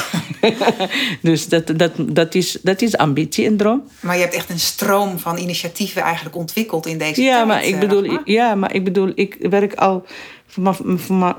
[1.21, 3.83] dus dat, dat, dat, is, dat is ambitie en droom.
[3.99, 7.47] Maar je hebt echt een stroom van initiatieven eigenlijk ontwikkeld in deze ja, tijd.
[7.47, 10.05] Maar ik bedoel, ja, maar ik bedoel, ik werk al
[10.53, 10.81] vanaf,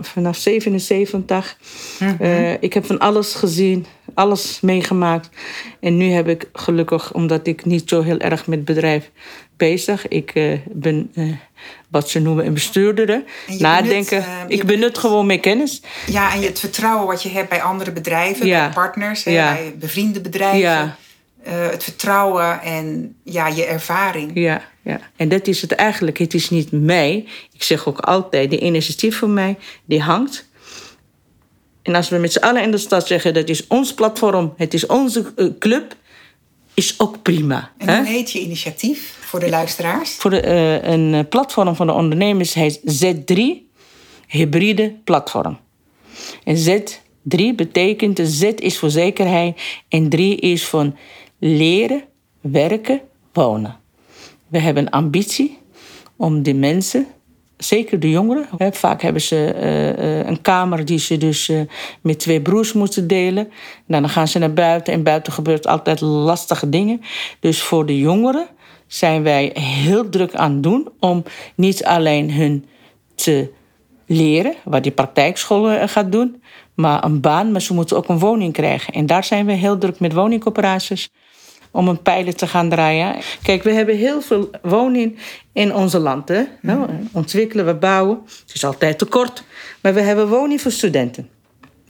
[0.01, 1.57] vanaf 77.
[1.99, 5.29] Mm uh, ik heb van alles gezien, alles meegemaakt.
[5.81, 9.11] En nu heb ik gelukkig, omdat ik niet zo heel erg met bedrijf
[9.57, 10.09] bezig.
[10.09, 11.33] Ik uh, ben uh,
[11.89, 13.23] wat ze noemen een bestuurder.
[13.59, 14.25] Nadenken.
[14.25, 15.83] Benut, ik benut gewoon mijn kennis.
[16.07, 19.53] Ja, en het vertrouwen wat je hebt bij andere bedrijven, bij partners, ja.
[19.53, 20.59] bij bevriende bedrijven.
[20.59, 20.97] Ja.
[21.45, 24.31] het vertrouwen en ja, je ervaring.
[24.35, 26.19] Ja, ja, en dat is het eigenlijk.
[26.19, 27.25] Het is niet mij.
[27.53, 30.49] Ik zeg ook altijd, de initiatief voor mij, die hangt.
[31.83, 34.75] En als we met z'n allen in de stad zeggen, dat is ons platform, het
[34.75, 35.97] is onze uh, club,
[36.75, 37.73] is ook prima.
[37.79, 40.15] En hoe heet je initiatief voor de luisteraars?
[40.15, 43.41] Voor de, uh, een platform van de ondernemers heet Z3,
[44.27, 45.59] hybride platform.
[46.45, 50.97] En Z3 betekent, Z is voor zekerheid en 3 is van
[51.39, 52.05] leren,
[52.41, 53.01] werken,
[53.33, 53.83] wonen.
[54.49, 55.59] We hebben ambitie
[56.17, 57.07] om die mensen,
[57.57, 61.61] zeker de jongeren, vaak hebben ze uh, een kamer die ze dus uh,
[62.01, 63.49] met twee broers moeten delen.
[63.87, 67.01] Nou, dan gaan ze naar buiten en buiten gebeurt altijd lastige dingen.
[67.41, 68.47] Dus voor de jongeren
[68.87, 71.23] zijn wij heel druk aan het doen om
[71.55, 72.65] niet alleen hun
[73.15, 73.53] te
[74.07, 76.43] leren, wat die praktijkschool gaat doen,
[76.75, 78.93] maar een baan, maar ze moeten ook een woning krijgen.
[78.93, 81.11] En daar zijn we heel druk met woningcoöperaties
[81.75, 83.17] om een pijlen te gaan draaien.
[83.43, 85.19] Kijk, we hebben heel veel woning
[85.53, 86.29] in onze land.
[86.29, 86.43] Hè?
[86.61, 88.21] Nou, ontwikkelen, we bouwen.
[88.25, 89.45] Het is altijd tekort.
[89.81, 91.29] Maar we hebben woning voor studenten.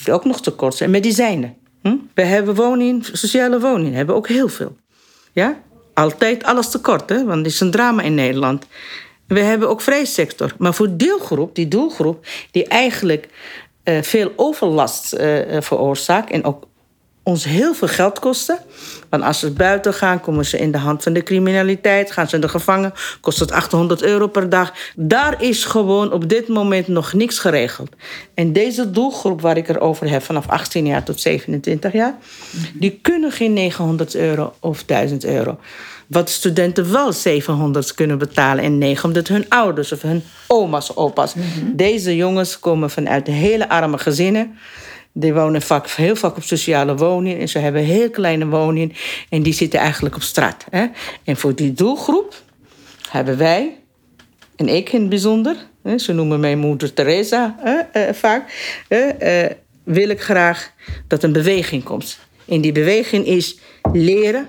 [0.05, 0.91] Die ook nog tekort zijn.
[0.91, 1.57] Medicijnen.
[1.83, 1.97] Hm?
[2.15, 3.91] We hebben woning, sociale woning.
[3.91, 4.77] We hebben ook heel veel.
[5.33, 5.61] Ja?
[5.95, 7.25] Altijd alles tekort, hè?
[7.25, 8.67] want het is een drama in Nederland.
[9.27, 10.55] We hebben ook sector.
[10.59, 13.29] Maar voor deelgroep, die doelgroep, die eigenlijk
[13.85, 16.65] uh, veel overlast uh, veroorzaakt en ook
[17.25, 18.59] ons heel veel geld kosten.
[19.09, 22.13] Want als ze buiten gaan, komen ze in de hand van de criminaliteit.
[22.13, 24.73] Gaan ze in de gevangen, kost het 800 euro per dag.
[24.97, 27.89] Daar is gewoon op dit moment nog niks geregeld.
[28.35, 32.15] En deze doelgroep waar ik er over heb, vanaf 18 jaar tot 27 jaar...
[32.75, 35.59] die kunnen geen 900 euro of 1000 euro.
[36.07, 41.35] Wat studenten wel 700 kunnen betalen en 900 hun ouders of hun oma's, opa's.
[41.35, 41.45] Mhm.
[41.73, 44.59] Deze jongens komen vanuit hele arme gezinnen...
[45.17, 47.41] Die wonen vaak, heel vaak op sociale woningen.
[47.41, 48.97] En ze hebben heel kleine woning.
[49.29, 50.65] En die zitten eigenlijk op straat.
[50.71, 50.87] Hè?
[51.25, 52.35] En voor die doelgroep
[53.09, 53.79] hebben wij,
[54.57, 55.57] en ik in het bijzonder...
[55.83, 58.73] Hè, ze noemen mij moeder Teresa hè, uh, vaak...
[58.89, 59.45] Uh,
[59.85, 60.73] wil ik graag
[61.09, 62.19] dat een beweging komt.
[62.49, 63.59] En die beweging is
[63.93, 64.49] leren.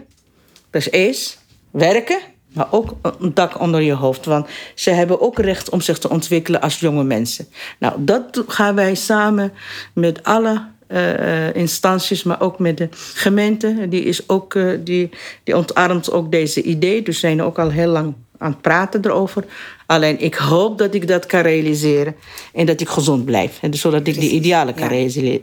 [0.70, 1.40] Dat is eerst
[1.72, 2.20] werken,
[2.56, 4.26] maar ook een dak onder je hoofd.
[4.26, 7.48] Want ze hebben ook recht om zich te ontwikkelen als jonge mensen.
[7.80, 9.54] Nou, dat gaan wij samen
[9.94, 13.88] met alle uh, instanties, maar ook met de gemeente.
[13.90, 15.10] Die, is ook, uh, die,
[15.44, 17.02] die ontarmt ook deze idee.
[17.02, 19.44] Dus zijn ook al heel lang aan het praten erover.
[19.86, 22.16] Alleen ik hoop dat ik dat kan realiseren
[22.54, 23.58] en dat ik gezond blijf.
[23.62, 24.88] En dus zodat ik die idealen kan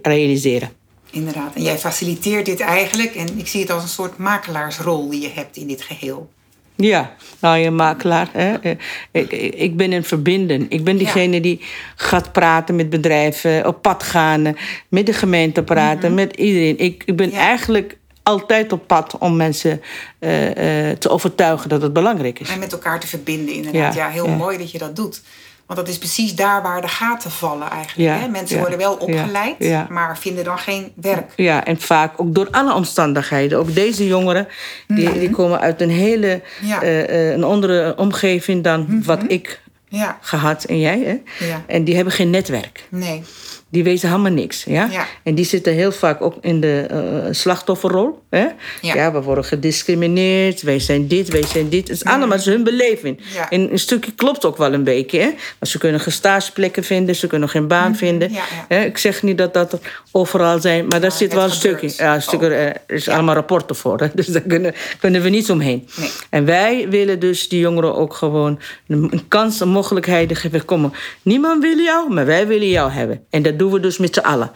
[0.02, 0.70] realiseren.
[1.10, 1.54] Inderdaad.
[1.54, 3.14] En jij faciliteert dit eigenlijk.
[3.14, 6.30] En ik zie het als een soort makelaarsrol die je hebt in dit geheel.
[6.82, 8.28] Ja, nou je makelaar.
[8.32, 8.56] Hè?
[9.10, 10.66] Ik, ik ben een verbinden.
[10.68, 11.60] Ik ben diegene die
[11.96, 14.56] gaat praten met bedrijven, op pad gaan,
[14.88, 16.14] met de gemeente praten, mhm.
[16.14, 16.78] met iedereen.
[16.78, 19.82] Ik, ik ben eigenlijk altijd op pad om mensen
[20.20, 22.50] uh, uh, te overtuigen dat het belangrijk is.
[22.50, 23.94] En met elkaar te verbinden, inderdaad.
[23.94, 25.22] Ja, heel mooi dat je dat doet.
[25.66, 28.20] Want dat is precies daar waar de gaten vallen eigenlijk.
[28.20, 28.28] hè?
[28.28, 31.32] Mensen worden wel opgeleid, maar vinden dan geen werk.
[31.36, 33.58] Ja, en vaak ook door alle omstandigheden.
[33.58, 34.48] Ook deze jongeren,
[34.86, 35.18] die, mhm.
[35.18, 36.42] die komen uit een hele
[36.82, 39.02] uh, een andere omgeving dan mhm.
[39.02, 39.60] wat ik
[40.20, 41.22] gehad en jij.
[41.38, 41.54] Hè?
[41.66, 42.84] En die hebben geen netwerk.
[42.88, 43.22] Nee
[43.72, 44.64] die weten helemaal niks.
[44.64, 45.06] Ja?
[45.22, 48.22] En die zitten heel vaak ook in de uh, slachtofferrol.
[48.30, 48.46] Hè?
[48.80, 49.12] Ja.
[49.12, 51.88] we worden gediscrimineerd, wij zijn dit, wij zijn dit.
[51.88, 53.20] Het is allemaal hun beleving.
[53.50, 55.18] En een stukje klopt ook wel een beetje.
[55.18, 55.26] Hè?
[55.26, 57.98] Maar ze kunnen geen stageplekken vinden, ze kunnen geen baan mhm.
[57.98, 58.30] vinden.
[58.68, 58.84] Hè?
[58.84, 61.92] Ik zeg niet dat dat er overal zijn, maar daar zit wel een stukje.
[61.96, 63.98] Ja, een stukje, er is allemaal rapporten voor.
[63.98, 64.06] Hè?
[64.22, 65.88] Dus daar kunnen, kunnen we niet omheen.
[65.96, 66.10] Nee.
[66.30, 70.64] En wij willen dus die jongeren ook gewoon een kans, een mogelijkheid geven.
[70.64, 73.24] Kom, niemand wil jou, maar wij willen jou hebben.
[73.30, 74.50] En dat doen we dus met z'n allen.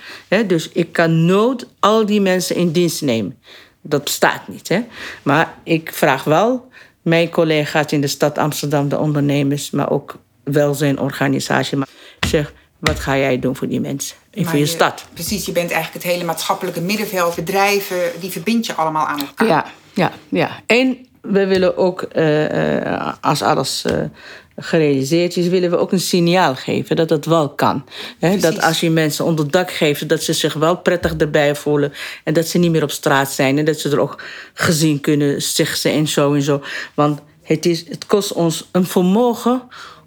[0.47, 3.39] Dus ik kan nooit al die mensen in dienst nemen.
[3.83, 4.69] Dat bestaat niet.
[4.69, 4.81] Hè?
[5.23, 6.69] Maar ik vraag wel
[7.03, 11.77] mijn collega's in de stad Amsterdam, de ondernemers, maar ook welzijnorganisatie.
[11.77, 11.89] Maar
[12.29, 15.05] zeg, wat ga jij doen voor die mensen en voor je, stad?
[15.13, 19.47] Precies, je bent eigenlijk het hele maatschappelijke middenveld, bedrijven, die verbind je allemaal aan elkaar.
[19.47, 20.63] Ja, ja, ja.
[20.67, 23.93] En we willen ook, uh, als alles uh,
[24.57, 27.85] gerealiseerd is, willen we ook een signaal geven dat het wel kan.
[28.41, 31.93] dat als je mensen onder dak geeft, dat ze zich wel prettig erbij voelen.
[32.25, 33.59] En dat ze niet meer op straat zijn.
[33.59, 34.23] En dat ze er ook
[34.55, 36.63] gezien kunnen zeggen en zo en zo.
[36.95, 39.63] Want het, is, het kost ons een vermogen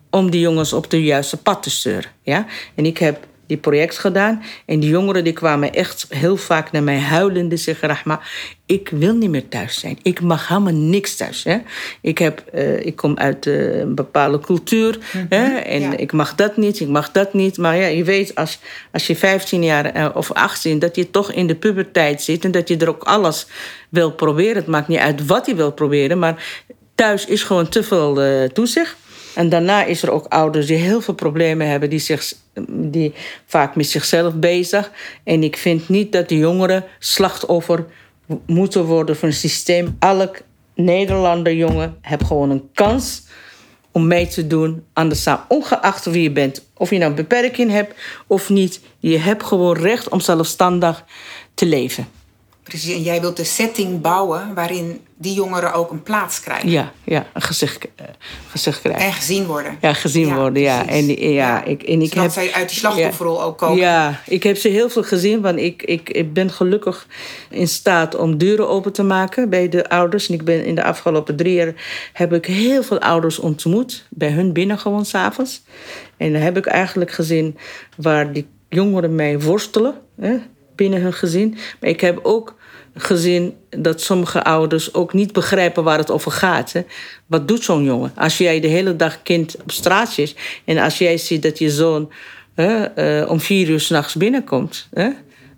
[0.10, 2.12] om die jongens op de juiste pad te sturen.
[2.24, 2.46] Ja?
[2.76, 4.44] En ik heb die project gedaan.
[4.66, 7.88] En die jongeren die kwamen echt heel vaak naar mij huilende zeggen...
[7.88, 8.20] Rahma,
[8.66, 9.98] ik wil niet meer thuis zijn.
[10.02, 11.44] Ik mag helemaal niks thuis.
[11.44, 11.58] Hè?
[12.02, 14.98] Ik, heb, uh, ik kom uit uh, een bepaalde cultuur.
[15.30, 15.48] hè?
[15.48, 17.58] Mhm, en ik mag dat niet, ik mag dat niet.
[17.58, 18.60] Maar ja, je weet, als,
[18.92, 20.80] als je 15 jaar uh, of 18...
[20.80, 22.46] dat je toch in de puberteit zit...
[22.46, 23.48] en dat je er ook alles
[23.90, 24.56] wil proberen.
[24.56, 26.20] Het maakt niet uit wat je wil proberen...
[26.20, 28.20] maar thuis is gewoon te veel
[28.54, 28.96] toezicht.
[29.36, 32.34] En daarna is er ook ouders die heel veel problemen hebben, die, zich,
[32.68, 33.14] die
[33.46, 34.92] vaak met zichzelf bezig.
[35.24, 37.86] En ik vind niet dat de jongeren slachtoffer
[38.46, 39.96] moeten worden van een systeem.
[40.00, 40.42] Elk
[40.76, 43.24] Nederlander jongen heeft gewoon een kans
[43.92, 45.46] om mee te doen aan de samen.
[45.48, 46.66] Ongeacht wie je bent.
[46.78, 47.94] Of je nou een beperking hebt
[48.28, 48.82] of niet.
[49.00, 51.06] Je hebt gewoon recht om zelfstandig
[51.54, 52.08] te leven.
[52.70, 56.70] Precies, en jij wilt de setting bouwen waarin die jongeren ook een plaats krijgen.
[56.70, 58.08] Ja, ja een gezicht, uh,
[58.48, 59.06] gezicht krijgen.
[59.06, 59.78] En gezien worden.
[59.82, 60.88] Ja, gezien worden, ja.
[60.88, 61.64] En, ja, ja.
[61.64, 63.78] Ik, en ik heb, zij uit die slachtofferrol ook komen.
[63.78, 67.08] Ja, ik heb ze heel veel gezien, want ik, ik, ik ben gelukkig
[67.50, 70.28] in staat om deuren open te maken bij de ouders.
[70.28, 71.74] En ik ben in de afgelopen drie jaar
[72.14, 75.64] heb ik heel veel ouders ontmoet, bij hun binnen gewoon s'avonds.
[76.18, 77.58] En dan heb ik eigenlijk gezien
[77.96, 79.94] waar die jongeren mee worstelen.
[80.20, 80.38] Hè,
[80.76, 81.58] binnen hun gezin.
[81.80, 82.56] Maar ik heb ook
[82.96, 86.72] gezien dat sommige ouders ook niet begrijpen waar het over gaat.
[86.72, 86.82] Hè.
[87.26, 88.12] Wat doet zo'n jongen?
[88.16, 91.70] Als jij de hele dag kind op straat is en als jij ziet dat je
[91.70, 92.12] zoon
[92.56, 95.10] hè, uh, om vier uur s'nachts binnenkomt, hè,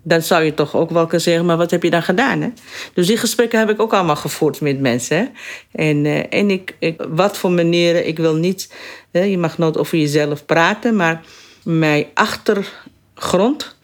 [0.02, 2.40] dan zou je toch ook wel kunnen zeggen: maar wat heb je dan gedaan?
[2.40, 2.48] Hè?
[2.94, 5.16] Dus die gesprekken heb ik ook allemaal gevoerd met mensen.
[5.16, 5.24] Hè?
[5.72, 8.72] En, uh, en ik, ik, wat voor manieren, ik wil niet,
[9.10, 11.24] hè, je mag nooit over jezelf praten, maar
[11.64, 13.76] mijn achtergrond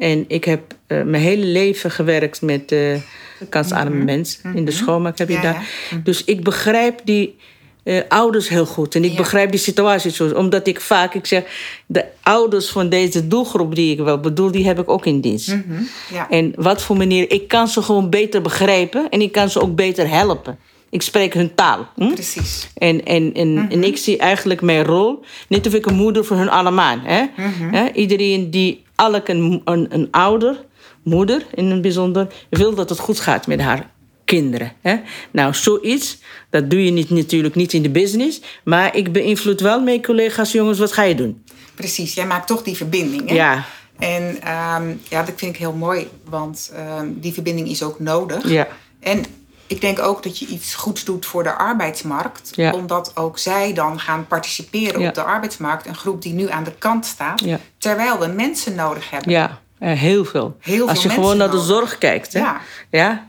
[0.00, 2.96] en ik heb uh, mijn hele leven gewerkt met uh,
[3.48, 4.04] kansarme mhm.
[4.04, 4.80] mensen in de mhm.
[4.80, 5.68] schoolmaak heb je daar.
[5.90, 6.02] Mhm.
[6.02, 7.36] Dus ik begrijp die
[7.84, 8.94] uh, ouders heel goed.
[8.94, 10.30] En ik begrijp die situatie zo.
[10.34, 11.44] Omdat ik vaak, ik zeg,
[11.86, 15.56] de ouders van deze doelgroep die ik wel bedoel, die heb ik ook in dienst.
[16.12, 16.28] ja.
[16.30, 19.74] En wat voor manier, ik kan ze gewoon beter begrijpen en ik kan ze ook
[19.74, 20.58] beter helpen.
[20.90, 21.88] Ik spreek hun taal.
[21.94, 22.12] Hm?
[22.12, 22.68] Precies.
[22.74, 26.36] En, en, en, en ik zie eigenlijk mijn rol, net of ik een moeder voor
[26.36, 26.98] hun allemaal.
[27.02, 27.24] Hè?
[27.70, 27.92] hè?
[27.92, 30.64] Iedereen die elk een, een, een ouder,
[31.02, 33.90] moeder in het bijzonder, wil dat het goed gaat met haar
[34.24, 34.72] kinderen.
[34.80, 34.96] Hè?
[35.30, 36.18] Nou, zoiets,
[36.50, 38.40] dat doe je niet, natuurlijk niet in de business.
[38.64, 41.44] Maar ik beïnvloed wel mijn collega's, jongens, wat ga je doen?
[41.74, 43.28] Precies, jij maakt toch die verbinding.
[43.28, 43.34] Hè?
[43.34, 43.64] Ja.
[43.98, 48.48] En um, ja, dat vind ik heel mooi, want um, die verbinding is ook nodig.
[48.48, 48.68] Ja.
[49.00, 49.24] En
[49.70, 52.50] ik denk ook dat je iets goeds doet voor de arbeidsmarkt.
[52.54, 52.72] Ja.
[52.72, 55.08] Omdat ook zij dan gaan participeren Ja.
[55.08, 55.86] op de arbeidsmarkt.
[55.86, 57.40] Een groep die nu aan de kant staat.
[57.44, 57.58] Ja.
[57.78, 59.30] Terwijl we mensen nodig hebben.
[59.32, 60.56] Ja, eh, heel veel.
[60.60, 62.32] Heel Als je gewoon naar de zorg kijkt.
[62.32, 62.38] Hè?
[62.40, 62.60] Ja.
[62.90, 63.28] ja.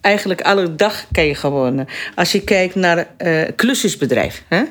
[0.00, 1.78] Eigenlijk alle dag kan je gewoon.
[1.78, 4.42] eh, Als je kijkt naar eh klusjesbedrijf.
[4.48, 4.62] Hè?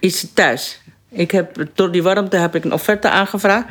[0.00, 0.80] Iets thuis.
[1.08, 3.66] Ik heb, door die warmte heb ik een offerte aangevraagd.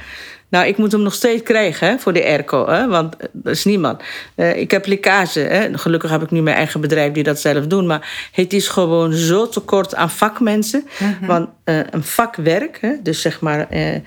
[0.50, 2.68] Nou, ik moet hem nog steeds krijgen hè, voor de airco.
[2.68, 4.02] Hè, want er is niemand.
[4.36, 5.40] Eh, ik heb lekkage.
[5.40, 5.78] Hè.
[5.78, 7.86] Gelukkig heb ik nu mijn eigen bedrijf die dat zelf doen.
[7.86, 10.88] Maar het is gewoon zo tekort aan vakmensen.
[11.22, 14.02] Want eh, een vakwerk, hè, dus zeg maar eh, eh,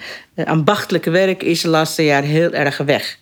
[0.44, 1.42] ambachtelijke werk...
[1.42, 3.18] is de laatste jaar heel erg weg.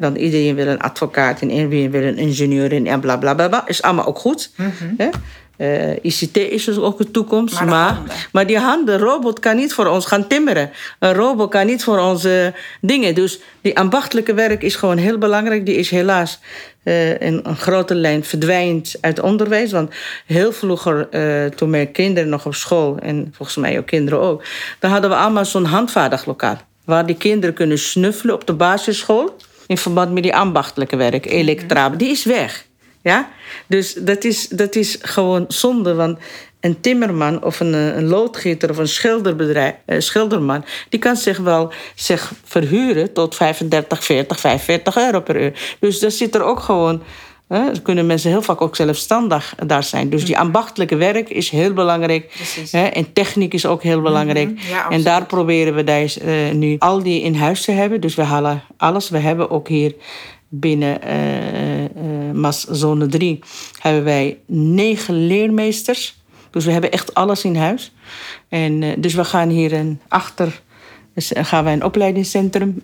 [0.00, 3.48] Want iedereen wil een advocaat en iedereen wil een ingenieur en en bla bla bla.
[3.48, 3.68] bla.
[3.68, 4.50] Is allemaal ook goed.
[4.96, 5.08] hè?
[5.56, 7.54] Eh, ICT is dus ook de toekomst.
[7.54, 10.70] Maar Maar, maar die handen, robot kan niet voor ons gaan timmeren.
[10.98, 13.14] Een robot kan niet voor onze dingen.
[13.14, 15.66] Dus die ambachtelijke werk is gewoon heel belangrijk.
[15.66, 16.40] Die is helaas
[16.82, 19.72] eh, in een grote lijn verdwijnt uit onderwijs.
[19.72, 19.94] Want
[20.26, 22.98] heel vroeger, eh, toen mijn kinderen nog op school...
[22.98, 24.42] en volgens mij ook kinderen ook...
[24.78, 26.56] dan hadden we allemaal zo'n handvaardiglokaal.
[26.84, 29.36] Waar die kinderen kunnen snuffelen op de basisschool...
[29.66, 31.88] in verband met die ambachtelijke werk, elektra.
[31.88, 32.66] Die is weg.
[33.06, 33.28] Ja?
[33.66, 35.94] Dus dat is, dat is gewoon zonde.
[35.94, 36.18] Want
[36.60, 40.64] een timmerman of een, eh, een loodgieter of een schilderbedrijf, eh, schilderman...
[40.88, 45.76] die kan zich wel zich verhuren tot 35, 40, 45 euro per uur.
[45.78, 47.02] Dus daar zit er ook gewoon...
[47.48, 50.10] Hè, dan kunnen mensen heel vaak ook zelfstandig daar zijn.
[50.10, 52.32] Dus die ambachtelijke werk is heel belangrijk.
[52.70, 54.50] Hè, en techniek is ook heel belangrijk.
[54.50, 54.68] Mhm.
[54.68, 58.00] Ja, en daar proberen we deze, eh, nu al die in huis te hebben.
[58.00, 59.08] Dus we halen alles.
[59.08, 59.94] We hebben ook hier
[60.48, 61.00] binnen
[62.28, 63.38] eh, MAS Zone 3
[63.80, 66.16] hebben wij negen leermeesters.
[66.50, 67.92] Dus we hebben echt alles in huis.
[68.48, 70.60] En, eh, dus we gaan hier een achter...
[71.14, 72.82] Dus eh, gaan wij een opleidingscentrum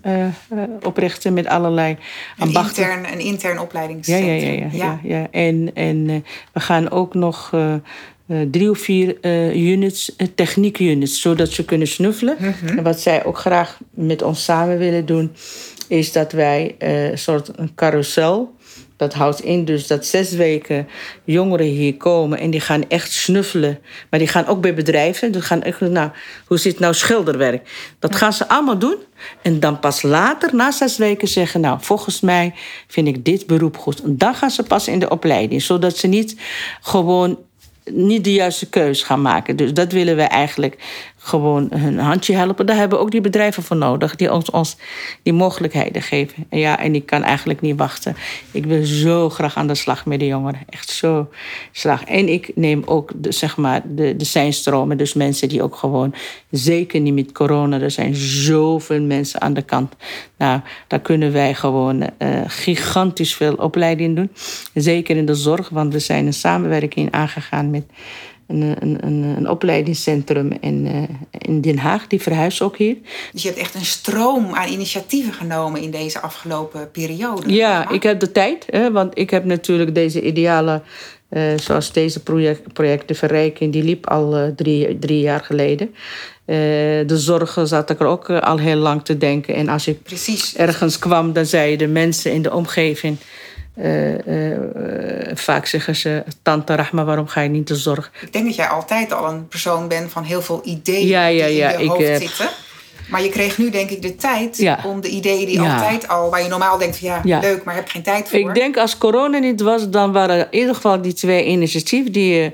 [0.82, 1.96] oprichten met allerlei
[2.38, 4.36] Een intern, een intern Ja, opleidingscentrum.
[4.36, 4.68] ja, ja.
[4.72, 5.28] ja, ja, ja.
[5.30, 6.16] En, en eh,
[6.52, 7.50] we gaan ook nog
[8.50, 9.26] drie of vier
[9.56, 12.36] units, uh, techniekunits, zodat ze kunnen snuffelen.
[12.66, 15.32] En wat zij ook graag met ons samen willen doen,
[15.88, 18.54] is dat wij een soort een carousel.
[19.02, 20.88] Dat houdt in dus dat zes weken
[21.24, 23.78] jongeren hier komen en die gaan echt snuffelen.
[24.10, 25.32] Maar die gaan ook bij bedrijven.
[25.32, 26.10] Die gaan echt, nou,
[26.46, 27.68] hoe zit nou schilderwerk?
[27.98, 28.96] Dat gaan ze allemaal doen.
[29.42, 32.54] En dan pas later, na zes weken, zeggen: Nou, volgens mij
[32.86, 34.02] vind ik dit beroep goed.
[34.02, 36.36] En dan gaan ze pas in de opleiding, zodat ze niet
[36.80, 37.38] gewoon
[37.84, 39.56] niet de juiste keus gaan maken.
[39.56, 40.78] Dus dat willen we eigenlijk
[41.24, 42.66] gewoon hun handje helpen.
[42.66, 44.76] Daar hebben ook die bedrijven voor nodig, die ons, ons
[45.22, 46.46] die mogelijkheden geven.
[46.48, 48.16] En ja, en ik kan eigenlijk niet wachten.
[48.50, 50.60] Ik wil zo graag aan de slag met de jongeren.
[50.68, 51.28] Echt zo
[51.72, 52.04] slag.
[52.04, 54.96] En ik neem ook de, zeg maar, de, de zijnstromen.
[54.96, 56.14] Dus mensen die ook gewoon,
[56.50, 59.94] zeker niet met corona, er zijn zoveel mensen aan de kant.
[60.36, 64.30] Nou, daar kunnen wij gewoon eh, gigantisch veel opleiding doen.
[64.74, 67.84] Zeker in de zorg, want we zijn een samenwerking aangegaan met
[68.46, 72.06] een, een, een, opleidingscentrum in, eh, in Den Haag.
[72.06, 72.96] Die verhuist ook hier.
[73.32, 77.52] Dus je hebt echt een stroom aan initiatieven genomen in deze afgelopen periode.
[77.52, 80.82] Ja, ik heb de tijd, hè, want ik heb natuurlijk deze ideale,
[81.28, 85.94] eh, zoals deze project, project De Verrijking, die liep al eh, drie, drie jaar geleden.
[87.06, 89.54] De zorg zat ik er ook al heel lang te denken.
[89.54, 90.56] En als ik Precies.
[90.56, 93.16] ergens kwam, dan zeiden de mensen in de omgeving.
[93.74, 94.60] Eh, eh,
[95.34, 98.10] vaak zeggen ze: Tante Rahma, waarom ga je niet de zorg?
[98.20, 101.46] Ik denk dat jij altijd al een persoon bent van heel veel ideeën Ja, ja,
[101.46, 102.48] die ja, in je ik, hoofd eh, zitten.
[103.08, 106.42] Maar je kreeg nu denk ik de tijd om de ideeën die altijd al, waar
[106.42, 107.40] je normaal denkt van ja, Ja.
[107.40, 108.38] leuk, maar heb geen tijd voor.
[108.38, 112.52] Ik denk als corona niet was, dan waren in ieder geval die twee initiatieven die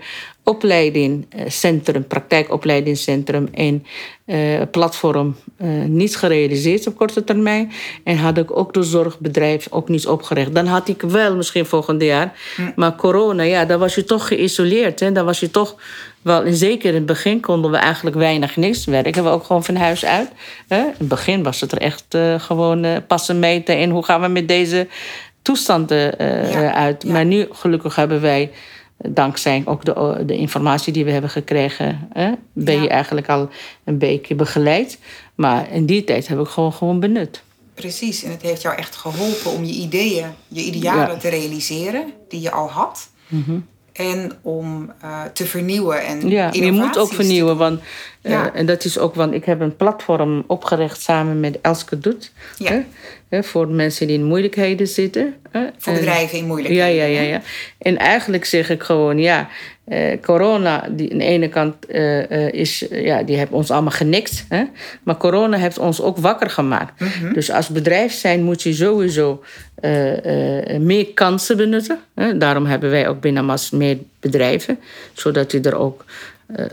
[0.48, 3.84] eh, opleidingcentrum, praktijkopleidingscentrum en
[4.28, 7.72] eh, platform eh, niet gerealiseerd op korte termijn.
[8.04, 10.54] En had ik ook de zorgbedrijf ook niet opgericht.
[10.54, 12.32] Dan had ik wel misschien volgend jaar.
[12.76, 15.00] Maar corona, ja, dan was je toch geïsoleerd.
[15.00, 15.12] Hè?
[15.12, 15.76] Dan was je toch
[16.22, 18.84] wel, en zeker in het begin konden we eigenlijk weinig niks.
[18.84, 20.30] Werken we ook gewoon van huis uit.
[20.68, 20.78] Hè?
[20.78, 23.76] In het begin was het er echt eh, gewoon passen meten.
[23.76, 24.86] En hoe gaan we met deze
[25.42, 26.14] toestanden
[26.50, 27.02] Ja, uit?
[27.02, 27.12] ja.
[27.12, 28.50] Maar nu gelukkig hebben wij
[28.98, 33.48] dankzij ook de, de informatie die we hebben gekregen, hè, ben je eigenlijk al
[33.84, 34.98] een beetje begeleid.
[35.34, 37.42] Maar in die tijd heb ik gewoon, gewoon benut.
[37.74, 41.06] Precies, en het heeft jou echt geholpen om je ideeën, je idealen Ja.
[41.12, 41.18] Mhm.
[41.18, 43.10] te realiseren die je al had.
[43.98, 47.56] En om eh, te vernieuwen en Ja, je moet ook vernieuwen.
[47.56, 47.80] Want,
[48.22, 48.54] eh, Ja.
[48.54, 52.32] en dat is ook, want ik heb een platform opgericht samen met Elske Doet.
[52.56, 52.82] Ja.
[53.28, 55.34] Hè, voor mensen die in moeilijkheden zitten.
[55.50, 55.60] hè.
[55.78, 56.94] Voor En- bedrijven in Ja, moeilijkheden.
[56.94, 57.28] ja, ja, hè?
[57.28, 57.40] ja.
[57.78, 59.48] En eigenlijk zeg ik gewoon, ja,
[59.84, 61.88] eh, corona, die aan de ene kant
[62.54, 64.44] is, ja, die heeft ons allemaal genikt.
[64.48, 64.64] Hè?
[65.02, 67.02] Maar corona heeft ons ook wakker gemaakt.
[67.34, 69.42] Dus als bedrijf zijn moet je sowieso
[70.80, 71.98] meer kansen benutten.
[72.14, 72.38] Hè.
[72.38, 74.78] Daarom hebben wij ook binnen MAS meer bedrijven,
[75.12, 76.04] zodat u er ook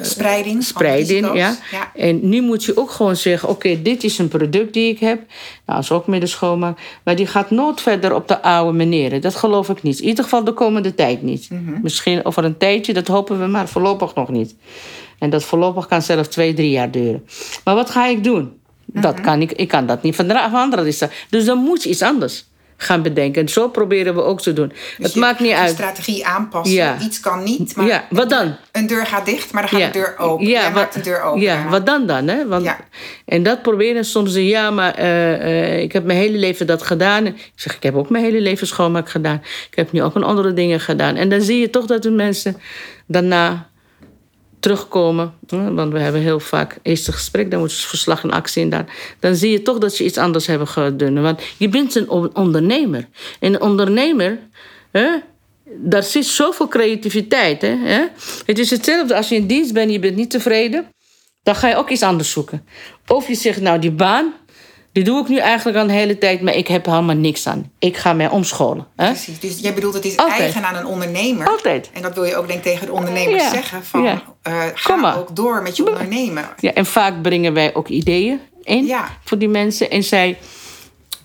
[0.01, 0.63] spreiding.
[0.63, 1.55] Spreiding, ja.
[1.95, 5.19] En nu moet je ook gewoon zeggen: oké, dit is een product die ik heb.
[5.65, 6.77] Nou, is ook met de schoonmaak.
[7.03, 9.21] Maar die gaat nooit verder op de oude manieren.
[9.21, 9.99] Dat geloof ik niet.
[9.99, 11.49] In ieder geval de komende tijd niet.
[11.49, 11.81] Mhm.
[11.81, 14.55] Misschien over een tijdje, dat hopen we, maar voorlopig nog niet.
[15.19, 17.25] En dat voorlopig kan zelfs twee, drie jaar duren.
[17.63, 18.51] Maar wat ga ik doen?
[18.85, 19.23] Dat Mhm.
[19.23, 20.87] kan ik, ik kan dat niet van de anderen.
[20.87, 22.45] is dat- Dus dan moet je iets anders
[22.77, 23.41] gaan bedenken.
[23.41, 24.67] En zo proberen we ook te doen.
[24.67, 25.69] Dus het je maakt niet uit.
[25.69, 26.75] strategie aanpassen.
[26.75, 26.97] Ja.
[27.01, 28.55] Iets kan niet, maar Ja, wat dan?
[28.71, 30.45] een deur gaat dicht, maar dan gaat de deur open.
[30.47, 31.41] Jij maakt de deur open.
[31.41, 32.27] Ja, wat dan dan?
[32.27, 32.47] Hè?
[32.47, 32.77] Want, Ja.
[33.25, 35.33] En dat proberen soms ze, ja, maar eh,
[35.73, 37.25] eh, ik heb mijn hele leven dat gedaan.
[37.25, 39.41] Ik zeg, ik heb ook mijn hele leven schoonmaak gedaan.
[39.69, 41.15] Ik heb nu ook een andere dingen gedaan.
[41.15, 42.57] En dan zie je toch dat de mensen
[43.07, 43.69] daarna
[44.59, 45.33] terugkomen.
[45.49, 48.69] Want we hebben heel vaak eerst een gesprek, dan moet je verslag en actie in
[48.69, 49.15] daar.
[49.19, 51.21] Dan zie je toch dat ze iets anders hebben gedaan.
[51.21, 53.07] Want je bent een on- ondernemer.
[53.39, 54.39] En een ondernemer,
[54.91, 55.07] hè,
[55.77, 57.61] daar zit zoveel creativiteit.
[57.61, 58.05] Hè?
[58.45, 60.85] Het is hetzelfde als je in dienst bent en je bent niet tevreden.
[61.43, 62.65] Dan ga je ook iets anders zoeken.
[63.07, 64.33] Of je zegt, nou die baan,
[64.95, 67.71] die doe ik nu eigenlijk al de hele tijd, maar ik heb helemaal niks aan.
[67.79, 68.87] Ik ga mij omscholen.
[68.95, 69.05] Hè?
[69.05, 69.39] Precies.
[69.39, 70.39] Dus jij bedoelt, het is Altijd.
[70.39, 71.47] eigen aan een ondernemer.
[71.47, 71.89] Altijd.
[71.93, 73.49] En dat wil je ook denk ik tegen de ondernemers Ja.
[73.49, 73.83] zeggen.
[73.83, 74.21] Van, Ja.
[74.41, 76.45] eh, ga ook door met je ondernemen.
[76.59, 79.07] Ja, en vaak brengen wij ook ideeën in Ja.
[79.23, 79.89] voor die mensen.
[79.89, 80.37] En zij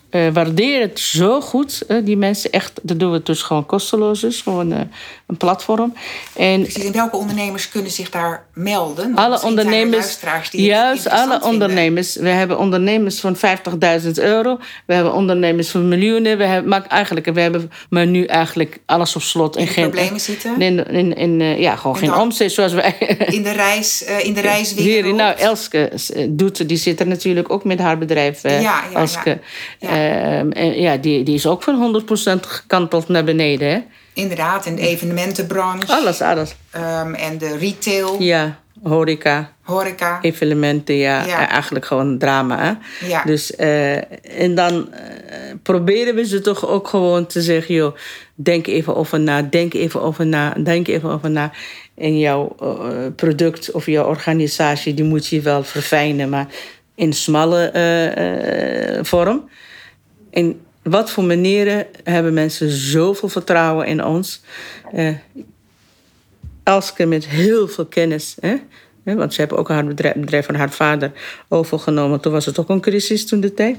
[0.09, 2.51] eh, waarderen het zo goed, eh, die mensen.
[2.51, 4.19] Echt, dat doen we dus gewoon kosteloos.
[4.19, 4.89] Dus gewoon
[5.31, 5.93] een platform.
[6.35, 6.83] En Precies.
[6.83, 9.15] En welke ondernemers kunnen zich daar melden?
[9.15, 10.19] Alle er ondernemers,
[10.51, 11.47] die juist alle vinden.
[11.47, 12.15] ondernemers.
[12.15, 14.59] We hebben ondernemers van 50.000 euro.
[14.85, 16.37] We hebben ondernemers van miljoenen.
[16.37, 19.55] We hebben, maar eigenlijk, we hebben maar nu eigenlijk alles op slot.
[19.55, 20.61] En In problemen zitten.
[20.61, 22.95] In, in, in, eh, ja, gewoon En geen omzet zoals wij.
[23.37, 25.05] In de, reis, eh, in de reiswereld.
[25.05, 28.43] Hier, nou, Elske eh, doet, die zit er natuurlijk ook met haar bedrijf.
[28.43, 29.39] Ja, ja, Elske.
[29.79, 29.89] ja.
[29.89, 33.69] Ehm, en ja, die, die is ook van 100% gekanteld naar beneden.
[33.69, 33.79] Hè?
[34.13, 35.87] Inderdaad, in de evenementenbranche.
[35.93, 36.55] Alles, alles.
[36.71, 40.19] ehm, en de retail, Ja, horeca, horeca.
[40.21, 41.25] evenementen, ja.
[41.25, 41.41] Ja.
[41.47, 42.59] Eh, Eigenlijk gewoon drama.
[42.59, 43.07] Hè?
[43.07, 43.23] Ja.
[43.23, 43.95] Dus, eh,
[44.41, 45.07] en dan eh,
[45.63, 47.75] proberen we ze toch ook gewoon te zeggen...
[47.75, 47.95] joh,
[48.35, 51.51] denk even over na, denk even over na, denk even over na.
[51.95, 52.55] En jouw
[53.15, 56.29] product of jouw organisatie, die moet je wel verfijnen...
[56.29, 56.47] maar
[56.95, 57.71] in smalle
[59.03, 59.49] vorm.
[60.31, 64.41] En wat voor manieren hebben mensen zoveel vertrouwen in ons...
[64.93, 65.15] Eh,
[66.63, 68.35] Elske met heel veel kennis.
[68.39, 68.55] Hè?
[69.03, 71.11] Want ze hebben ook haar bedrijf, bedrijf van haar vader
[71.47, 72.19] overgenomen.
[72.19, 73.77] Toen was het ook een crisis toen de tijd.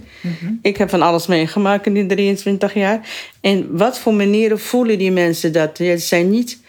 [0.63, 3.09] Ik heb van alles meegemaakt in die 23 jaar.
[3.41, 5.79] En wat voor manieren voelen die mensen dat?
[5.79, 6.61] Het zijn niet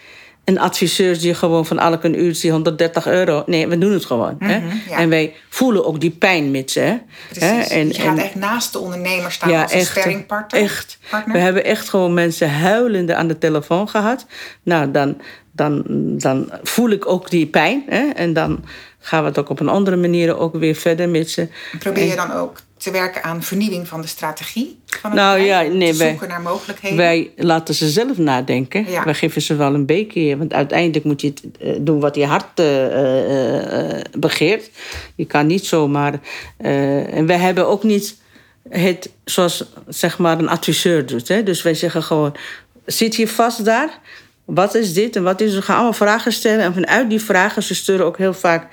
[0.44, 3.42] een adviseurs die gewoon van elke een uurtje 130 euro.
[3.46, 4.36] Nee, we doen het gewoon.
[4.38, 4.58] hè?
[4.58, 4.96] Mhm, ja.
[4.98, 6.80] En wij voelen ook die pijn met ze.
[7.38, 7.60] Hè?
[7.60, 10.60] En, je gaat en- echt naast de ondernemer staan als een sparringpartner.
[10.62, 10.98] Echt.
[11.10, 11.34] partner.
[11.36, 14.26] We hebben echt gewoon mensen huilende aan de telefoon gehad.
[14.62, 15.20] Nou, dan,
[15.52, 15.82] dan,
[16.18, 17.82] dan voel ik ook die pijn.
[17.88, 18.08] Hè?
[18.08, 18.64] En dan
[18.98, 21.48] gaan we het ook op een andere manier ook weer verder met ze.
[21.78, 25.66] Probeer je dan ook te werken aan vernieuwing van de strategie van het Nou, bedrijf?
[25.68, 26.96] ja, nee, te wij- zoeken naar mogelijkheden.
[26.96, 28.90] Wij laten ze zelf nadenken.
[28.90, 29.04] Ja.
[29.04, 30.36] Wij geven ze wel een beetje.
[30.36, 34.70] Want uiteindelijk moet je het eh, doen wat je hart eh, eh, begeert.
[35.14, 36.20] Je kan niet zomaar.
[36.56, 38.16] en wij hebben ook niet
[38.68, 41.28] het zoals zeg maar een adviseur doet.
[41.28, 41.42] Hè?
[41.42, 42.34] Dus wij zeggen gewoon:
[42.86, 43.98] zit je vast daar?
[44.44, 45.56] Wat is dit en wat is er?
[45.58, 46.64] We gaan allemaal vragen stellen.
[46.64, 48.66] En vanuit die vragen, ze sturen ook heel vaak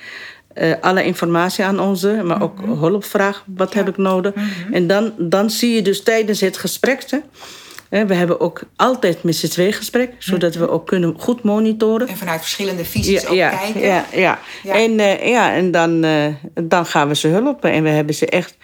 [0.53, 3.43] eh, alle informatie aan onze, maar ook hulpvraag.
[3.55, 4.33] Wat heb ik nodig?
[4.71, 7.03] En dan, dan zie je dus tijdens het gesprek.
[7.91, 12.07] Hè, we hebben ook altijd met z'n twee gesprek, zodat we ook kunnen goed monitoren.
[12.07, 13.81] En vanuit verschillende visies ook ja, kijken.
[13.81, 14.39] ja, ja.
[14.63, 14.73] Ja.
[14.73, 17.71] En, eh, ja, en dan, eh, dan gaan we ze helpen.
[17.71, 18.57] En we hebben ze echt...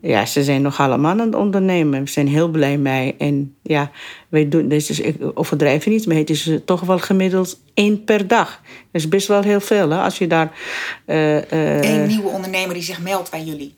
[0.00, 2.04] Ja, ze zijn nog allemaal aan het ondernemen.
[2.04, 3.14] We zijn heel blij mee.
[3.18, 3.90] En ja,
[4.28, 8.26] wij doen, dus ik overdrijf niet, maar het is eh, toch wel gemiddeld één per
[8.26, 8.60] dag.
[8.62, 10.00] Dat is best wel heel veel, hè?
[10.00, 10.52] Als je daar...
[11.04, 13.74] eh, eh, Eén nieuwe ondernemer die zich meldt bij jullie.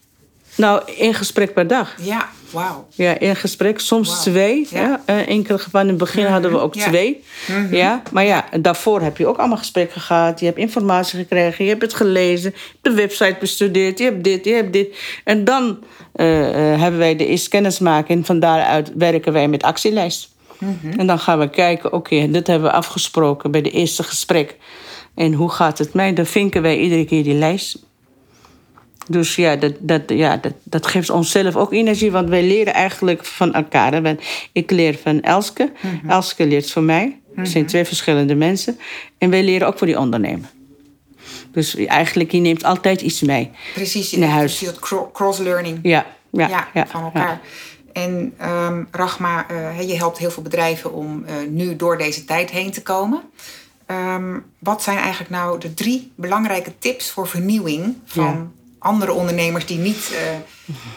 [0.56, 1.94] Nou, één gesprek per dag.
[2.02, 2.86] Ja, wauw.
[2.94, 4.66] Ja, één gesprek, soms twee.
[4.70, 4.80] Ja.
[4.80, 5.02] Ja.
[5.04, 6.86] Eh, enkele gevallen in het begin hadden we ook Ja.
[6.88, 7.24] twee.
[7.48, 7.74] Mhm.
[7.74, 10.40] Ja, maar ja, daarvoor heb je ook allemaal gesprekken gehad.
[10.40, 14.52] Je hebt informatie gekregen, je hebt het gelezen, de website bestudeerd, je hebt dit, je
[14.52, 14.96] hebt dit.
[15.24, 15.78] En dan
[16.12, 20.28] eh, eh, hebben wij de eerste kennismaking en van daaruit werken wij met actielijst.
[20.58, 20.98] Mhm.
[20.98, 24.56] En dan gaan we kijken, oké, dit hebben we afgesproken bij de eerste gesprek.
[25.14, 26.12] En hoe gaat het mij?
[26.12, 27.78] Dan vinken wij iedere keer die lijst.
[29.08, 33.24] Dus ja, dat, dat, ja dat, dat geeft onszelf ook energie, want wij leren eigenlijk
[33.24, 33.92] van elkaar.
[33.92, 34.14] hè.
[34.52, 35.72] Ik leer van Elske,
[36.06, 37.20] Elske leert van mij.
[37.34, 38.78] Het zijn twee verschillende mensen.
[39.18, 40.48] En wij leren ook voor die ondernemer.
[41.52, 43.50] Dus eigenlijk, je neemt altijd iets mee.
[43.74, 44.58] Precies, neemt huis.
[44.58, 44.78] dat
[45.12, 47.06] cross-learning Ja, ja, ja, ja, van ja.
[47.06, 47.40] elkaar.
[47.92, 52.50] En um, Rachma, uh, je helpt heel veel bedrijven om uh, nu door deze tijd
[52.50, 53.20] heen te komen.
[53.86, 58.52] Um, wat zijn eigenlijk nou de drie belangrijke tips voor vernieuwing van.
[58.80, 60.18] Andere ondernemers die niet uh,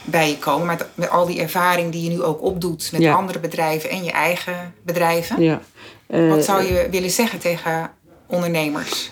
[0.04, 3.14] bij je komen, maar met al die ervaring die je nu ook opdoet met ja.
[3.14, 5.42] andere bedrijven en je eigen bedrijven?
[5.42, 5.62] Ja.
[6.08, 7.92] wat zou je willen zeggen tegen
[8.28, 9.12] ondernemers?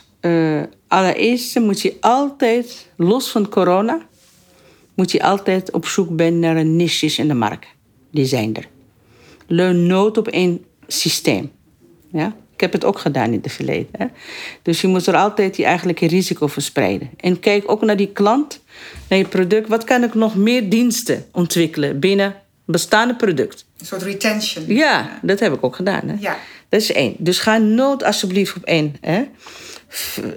[0.87, 4.01] allereerst moet je altijd, los van corona,
[4.93, 7.67] moet je altijd op zoek zijn naar een niches in de markt.
[8.11, 8.67] Die zijn er.
[9.47, 11.51] Leun nooit op één systeem.
[12.11, 12.35] Ja?
[12.61, 13.87] Ik heb het ook gedaan in het verleden.
[13.91, 14.05] Hè?
[14.61, 17.09] Dus je moet er altijd je eigenlijke risico verspreiden.
[17.17, 18.61] En kijk ook naar die klant,
[19.09, 19.67] naar je product.
[19.67, 22.35] Wat kan ik nog meer diensten ontwikkelen binnen
[22.65, 23.65] bestaande product?
[23.79, 24.65] Een soort retention.
[24.67, 26.07] Ja, dat heb ik ook gedaan.
[26.07, 26.15] Hè?
[26.19, 26.37] Ja.
[26.69, 27.15] Dat is één.
[27.17, 28.95] Dus ga nooit alsjeblieft op één.
[29.01, 29.23] Hè?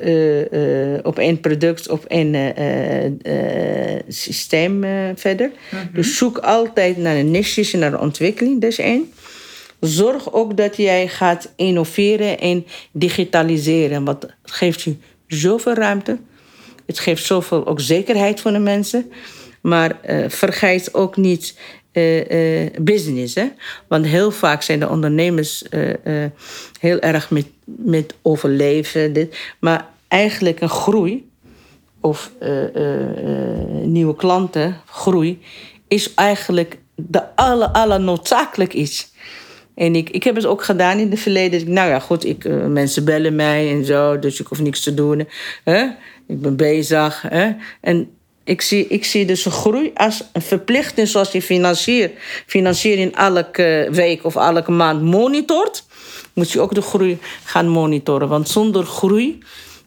[0.05, 5.47] Uh, uh, op één product, op één uh, systeem verder.
[5.49, 5.89] Mm -hmm.
[5.93, 9.13] Dus zoek altijd naar de niches en naar de ontwikkeling, dat is één.
[9.87, 14.05] Zorg ook dat jij gaat innoveren en digitaliseren.
[14.05, 16.19] Want het geeft je zoveel ruimte.
[16.87, 19.13] Het geeft zoveel ook zekerheid voor de mensen.
[19.61, 21.55] Maar vergeet ook niet
[21.95, 23.35] uh, uh, business.
[23.35, 23.49] Hè?
[23.89, 26.25] Want heel vaak zijn de ondernemers uh,
[26.81, 29.13] heel erg met, met overleven.
[29.13, 29.37] Dit.
[29.61, 31.29] Maar eigenlijk een groei
[32.01, 32.31] of
[33.83, 35.41] nieuwe klanten, groei,
[35.89, 39.13] is eigenlijk de aller, aller noodzakelijk is.
[39.75, 41.73] En ik, ik heb het ook gedaan in het verleden.
[41.73, 45.29] Nou ja, goed, ik, mensen bellen mij en zo, dus ik hoef niks te doen.
[45.65, 45.83] Hè?
[46.27, 47.25] Ik ben bezig.
[47.29, 47.51] Hè?
[47.81, 48.09] En
[48.45, 51.43] ik zie, ik zie dus groei als een verplichting zoals je
[52.47, 55.85] financier, elke week of elke maand monitort.
[56.33, 58.29] Moet je ook de groei gaan monitoren.
[58.29, 59.39] Want zonder groei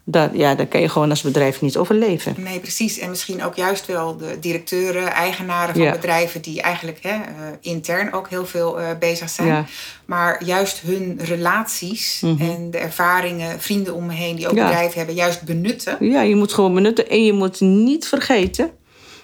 [0.09, 2.35] dat, ja, daar kan je gewoon als bedrijf niet overleven.
[2.37, 2.99] Nee, precies.
[2.99, 5.91] En misschien ook juist wel de directeuren, eigenaren van ja.
[5.91, 7.17] bedrijven die eigenlijk hè,
[7.61, 9.47] intern ook heel veel uh, bezig zijn.
[9.47, 9.65] Ja.
[10.05, 12.49] Maar juist hun relaties mm -hmm.
[12.49, 14.67] en de ervaringen, vrienden om me heen die ook ja.
[14.67, 15.97] bedrijven hebben, juist benutten.
[15.99, 17.09] Ja, je moet gewoon benutten.
[17.09, 18.71] En je moet niet vergeten.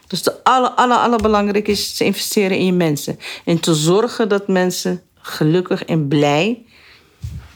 [0.08, 3.20] Dus de aller, aller, allerbelangrijkste is te investeren in je mensen.
[3.46, 6.66] En te zorgen dat mensen gelukkig en blij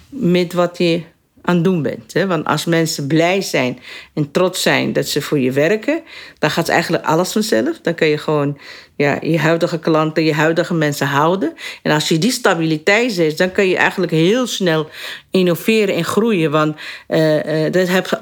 [0.10, 1.04] met wat je
[1.48, 2.14] aan doen bent.
[2.14, 2.28] Hè?
[2.28, 3.80] Want als mensen blij zijn
[4.14, 6.02] en trots zijn dat ze voor je werken,
[6.40, 7.80] dan gaat eigenlijk alles vanzelf.
[7.82, 8.58] Dan kan je gewoon
[8.96, 11.54] ja, je huidige klanten, je huidige mensen houden.
[11.84, 14.90] En als je die stabiliteit zet, dan kan je eigenlijk heel snel
[15.32, 16.52] innoveren en groeien.
[16.52, 16.76] Want
[17.08, 18.22] uh, uh, dat heeft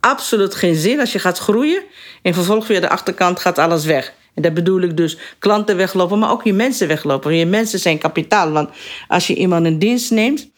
[0.00, 1.82] absoluut geen zin als je gaat groeien
[2.22, 4.12] en vervolgens via de achterkant gaat alles weg.
[4.34, 7.34] En dat bedoel ik dus klanten weglopen, maar ook je mensen weglopen.
[7.34, 8.50] Je mensen zijn kapitaal.
[8.50, 8.68] Want
[9.08, 10.48] als je iemand een dienst neemt,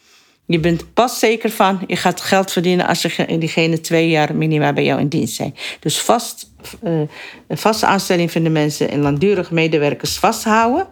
[0.49, 4.83] je bent pas zeker van, je gaat geld verdienen als diegene twee jaar minimaal bij
[4.83, 5.55] jou in dienst zijn.
[5.79, 6.51] Dus vast,
[6.83, 7.01] uh,
[7.49, 10.87] vaste aanstelling van de mensen en langdurig medewerkers vasthouden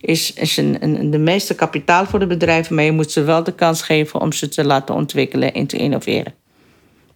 [0.00, 2.74] is, is een, een, de meeste kapitaal voor de bedrijven.
[2.74, 5.76] Maar je moet ze wel de kans geven om ze te laten ontwikkelen en te
[5.76, 6.34] innoveren.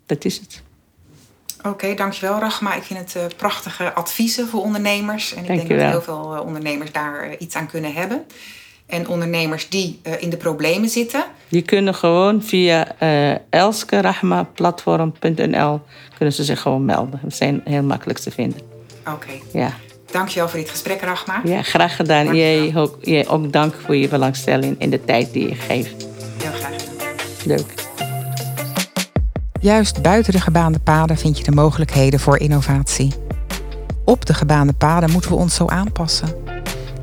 [0.07, 0.63] Dat is het.
[1.59, 2.75] Oké, okay, dankjewel Rachma.
[2.75, 5.35] Ik vind het uh, prachtige adviezen voor ondernemers.
[5.35, 8.25] En ik denk dat heel veel uh, ondernemers daar iets aan kunnen hebben.
[8.89, 11.25] En ondernemers die uh, in de problemen zitten.
[11.49, 15.81] Die kunnen gewoon via uh, elskerahmaplatform.nl
[16.17, 17.21] kunnen ze zich gewoon melden.
[17.23, 18.61] We zijn heel makkelijk te vinden.
[19.01, 19.11] Oké.
[19.11, 19.43] Okay.
[19.53, 19.73] Ja.
[20.11, 21.41] Dankjewel voor dit gesprek, Rachma.
[21.45, 22.37] Ja, graag gedaan.
[22.37, 26.07] Jij ook, jij ook dank voor je belangstelling en de tijd die je geeft.
[26.43, 27.15] Heel graag gedaan.
[27.45, 27.75] Leuk.
[29.61, 33.13] Juist buiten de gebaande paden vind je de mogelijkheden voor innovatie.
[34.05, 36.58] Op de gebaande paden moeten we ons zo aanpassen.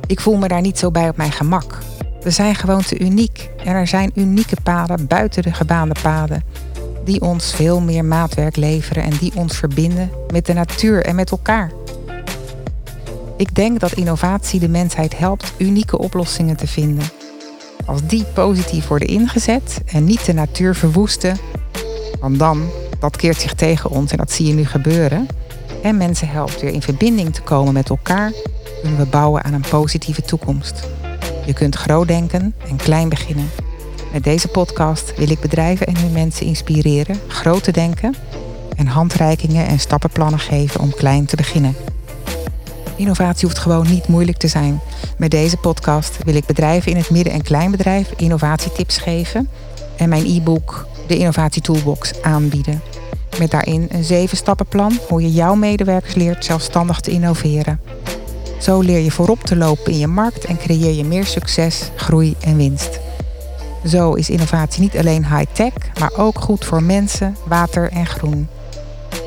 [0.06, 1.78] Ik voel me daar niet zo bij op mijn gemak.
[2.20, 6.42] We zijn gewoon te uniek en er zijn unieke paden buiten de gebaande paden
[7.04, 11.30] die ons veel meer maatwerk leveren en die ons verbinden met de natuur en met
[11.30, 11.72] elkaar.
[13.36, 17.04] Ik denk dat innovatie de mensheid helpt unieke oplossingen te vinden.
[17.84, 21.36] Als die positief worden ingezet en niet de natuur verwoesten,
[22.20, 25.26] want dan, dat keert zich tegen ons en dat zie je nu gebeuren,
[25.82, 28.32] en mensen helpt weer in verbinding te komen met elkaar
[28.80, 30.88] kunnen we bouwen aan een positieve toekomst.
[31.46, 33.50] Je kunt groot denken en klein beginnen.
[34.12, 38.14] Met deze podcast wil ik bedrijven en hun mensen inspireren groot te denken
[38.76, 41.76] en handreikingen en stappenplannen geven om klein te beginnen.
[42.96, 44.80] Innovatie hoeft gewoon niet moeilijk te zijn.
[45.18, 49.48] Met deze podcast wil ik bedrijven in het midden- en kleinbedrijf innovatietips geven
[49.96, 52.82] en mijn e-book, de Innovatie Toolbox, aanbieden.
[53.38, 57.80] Met daarin een zeven stappenplan hoe je jouw medewerkers leert zelfstandig te innoveren.
[58.58, 62.36] Zo leer je voorop te lopen in je markt en creëer je meer succes, groei
[62.40, 63.00] en winst.
[63.86, 68.48] Zo is innovatie niet alleen high-tech, maar ook goed voor mensen, water en groen.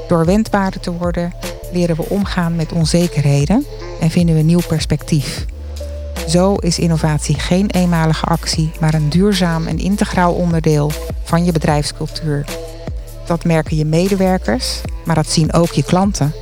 [0.08, 1.34] Door wendbaarder te worden,
[1.72, 3.66] leren we omgaan met onzekerheden
[4.00, 5.46] en vinden we nieuw perspectief.
[6.28, 10.92] Zo is innovatie geen eenmalige actie, maar een duurzaam en integraal onderdeel
[11.24, 12.46] van je bedrijfscultuur.
[13.26, 16.34] Dat merken je medewerkers, maar dat zien ook je klanten.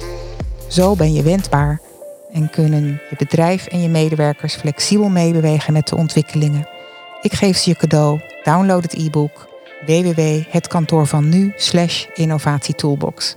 [0.68, 1.82] Zo ben je wendbaar
[2.38, 6.68] en kunnen je bedrijf en je medewerkers flexibel meebewegen met de ontwikkelingen.
[7.22, 8.22] Ik geef ze je cadeau.
[8.44, 9.48] Download het e-book
[9.86, 11.54] www.hetkantoorvannu
[12.14, 13.36] innovatietoolbox.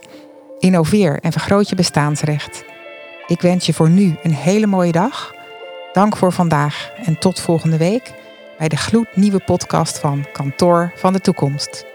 [0.58, 2.64] Innoveer en vergroot je bestaansrecht.
[3.26, 5.34] Ik wens je voor nu een hele mooie dag.
[5.92, 8.12] Dank voor vandaag en tot volgende week
[8.58, 11.89] bij de gloednieuwe podcast van Kantoor van de Toekomst.